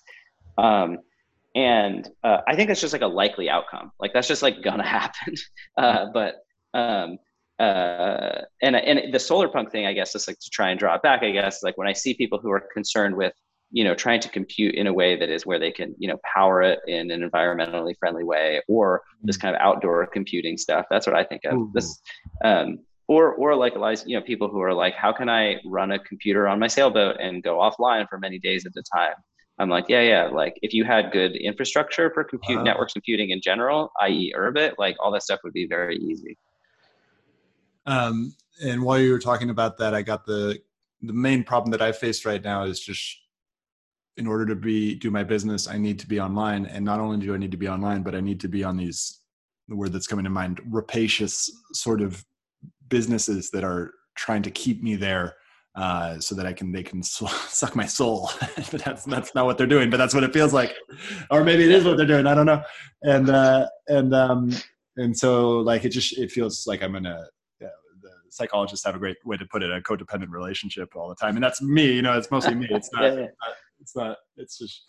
[0.58, 0.98] Um,
[1.54, 3.92] and uh, I think that's just like a likely outcome.
[4.00, 5.34] Like that's just like gonna happen.
[5.76, 6.36] Uh, but
[6.74, 7.18] um,
[7.58, 10.94] uh, and and the solar punk thing, I guess, just like to try and draw
[10.94, 11.22] it back.
[11.22, 13.32] I guess like when I see people who are concerned with
[13.70, 16.18] you know trying to compute in a way that is where they can you know
[16.32, 19.48] power it in an environmentally friendly way or this mm-hmm.
[19.48, 21.70] kind of outdoor computing stuff that's what i think of Ooh.
[21.74, 22.00] this
[22.44, 22.78] um,
[23.08, 25.56] or or like a lot of you know people who are like how can i
[25.66, 29.14] run a computer on my sailboat and go offline for many days at a time
[29.58, 33.40] i'm like yeah yeah like if you had good infrastructure for compute network computing in
[33.40, 36.36] general i.e urbit like all that stuff would be very easy.
[37.86, 40.60] Um, and while you were talking about that i got the
[41.02, 43.18] the main problem that i face right now is just
[44.16, 46.66] in order to be do my business i need to be online.
[46.66, 48.76] And not only do i need to be online but i need to be on
[48.76, 49.20] these
[49.68, 52.24] the word that's coming to mind rapacious sort of
[52.88, 55.34] businesses that are trying to keep me there
[55.74, 58.30] uh, so that I can they can suck my soul.
[58.56, 60.74] but that's that's not what they're doing, but that's what it feels like,
[61.30, 62.26] or maybe it is what they're doing.
[62.26, 62.62] I don't know.
[63.02, 64.52] And uh, and um,
[64.96, 67.26] and so like it just it feels like I'm in a
[67.60, 71.36] the psychologists have a great way to put it a codependent relationship all the time,
[71.36, 71.92] and that's me.
[71.92, 72.66] You know, it's mostly me.
[72.70, 73.02] It's not.
[73.04, 73.26] yeah, yeah
[73.84, 74.82] it's not it's just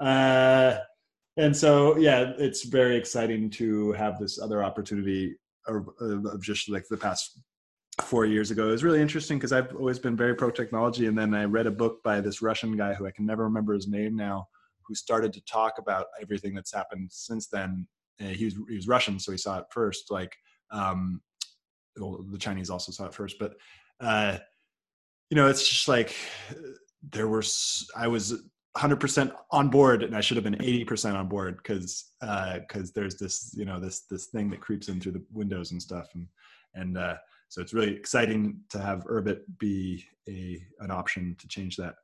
[0.00, 0.76] uh
[1.36, 5.36] and so yeah it's very exciting to have this other opportunity
[5.68, 7.38] of, of just like the past
[8.02, 8.68] four years ago.
[8.68, 11.66] It was really interesting because i've always been very pro technology and then i read
[11.66, 14.48] a book by this russian guy who i can never remember his name now
[14.86, 17.86] who started to talk about everything that's happened since then.
[18.20, 20.36] Uh, he was he was russian so he saw it first like
[20.70, 21.20] um
[21.98, 23.54] well, the chinese also saw it first but
[24.00, 24.38] uh
[25.30, 26.14] you know it's just like
[27.10, 27.42] there were
[27.96, 28.42] I was
[28.76, 33.16] 100% on board and I should have been 80% on board because because uh, there's
[33.16, 36.26] this you know this this thing that creeps in through the windows and stuff and
[36.74, 37.16] and uh,
[37.54, 41.94] so it's really exciting to have Urbit be a an option to change that.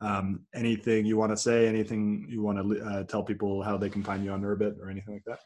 [0.00, 1.68] Um, anything you want to say?
[1.68, 4.90] Anything you want to uh, tell people how they can find you on Urbit or
[4.90, 5.38] anything like that?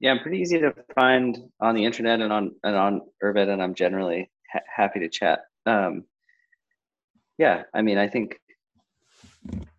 [0.00, 3.62] Yeah, I'm pretty easy to find on the internet and on and on Urbit, and
[3.62, 5.40] I'm generally ha- happy to chat.
[5.64, 6.04] Um,
[7.38, 8.38] yeah, I mean, I think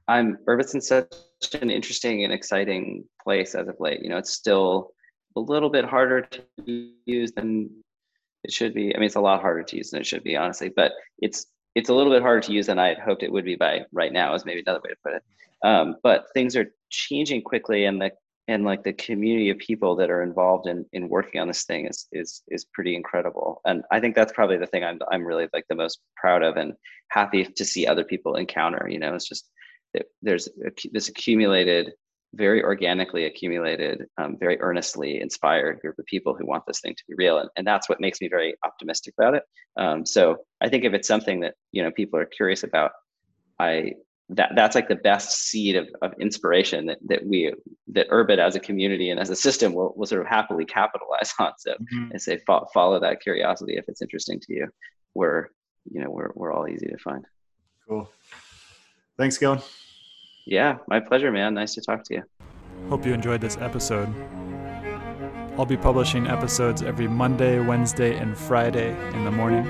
[0.07, 1.13] I'm Urbit's in such
[1.61, 4.01] an interesting and exciting place as of late.
[4.01, 4.89] You know, it's still
[5.35, 7.82] a little bit harder to use than
[8.43, 8.95] it should be.
[8.95, 10.69] I mean, it's a lot harder to use than it should be, honestly.
[10.69, 13.45] But it's it's a little bit harder to use than I had hoped it would
[13.45, 14.33] be by right now.
[14.33, 15.23] Is maybe another way to put it.
[15.63, 18.11] Um, but things are changing quickly, and the
[18.47, 21.87] and like the community of people that are involved in in working on this thing
[21.87, 25.47] is is is pretty incredible and i think that's probably the thing i'm i'm really
[25.53, 26.73] like the most proud of and
[27.09, 29.49] happy to see other people encounter you know it's just
[30.21, 30.49] there's
[30.91, 31.93] this accumulated
[32.33, 37.03] very organically accumulated um, very earnestly inspired group of people who want this thing to
[37.07, 39.43] be real and, and that's what makes me very optimistic about it
[39.77, 42.91] um, so i think if it's something that you know people are curious about
[43.59, 43.93] i
[44.29, 47.53] that that's like the best seed of, of inspiration that, that we
[47.87, 51.33] that Urbit as a community and as a system will, will sort of happily capitalize
[51.39, 51.51] on.
[51.57, 52.11] So mm-hmm.
[52.13, 54.67] I say fo- follow that curiosity if it's interesting to you.
[55.13, 55.47] We're
[55.91, 57.25] you know we're we're all easy to find.
[57.87, 58.09] Cool.
[59.17, 59.61] Thanks, Galen.
[60.45, 61.53] Yeah, my pleasure, man.
[61.53, 62.23] Nice to talk to you.
[62.89, 64.13] Hope you enjoyed this episode.
[65.57, 69.65] I'll be publishing episodes every Monday, Wednesday, and Friday in the morning.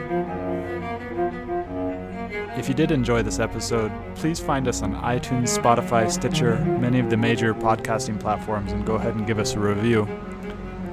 [2.57, 7.09] If you did enjoy this episode, please find us on iTunes, Spotify, Stitcher, many of
[7.09, 10.03] the major podcasting platforms, and go ahead and give us a review.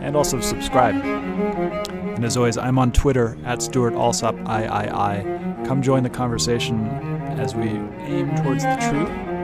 [0.01, 0.97] And also subscribe.
[0.97, 5.66] And as always, I'm on Twitter at Stuart Alsop III.
[5.66, 6.87] Come join the conversation
[7.39, 9.30] as we aim towards the truth.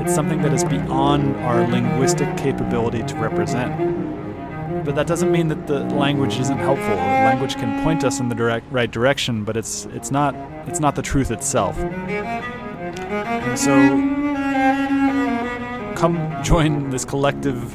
[0.00, 4.00] it's something that is beyond our linguistic capability to represent
[4.84, 6.94] but that doesn't mean that the language isn't helpful.
[6.94, 10.34] Language can point us in the direct right direction, but it's it's not
[10.66, 11.76] it's not the truth itself.
[11.78, 13.74] And so
[15.96, 17.74] come join this collective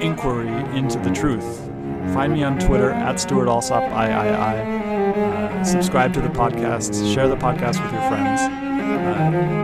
[0.00, 1.70] inquiry into the truth.
[2.12, 3.90] Find me on Twitter at Stuart Alsop III.
[3.90, 7.14] Uh, subscribe to the podcast.
[7.14, 8.40] Share the podcast with your friends.
[8.42, 9.63] Uh,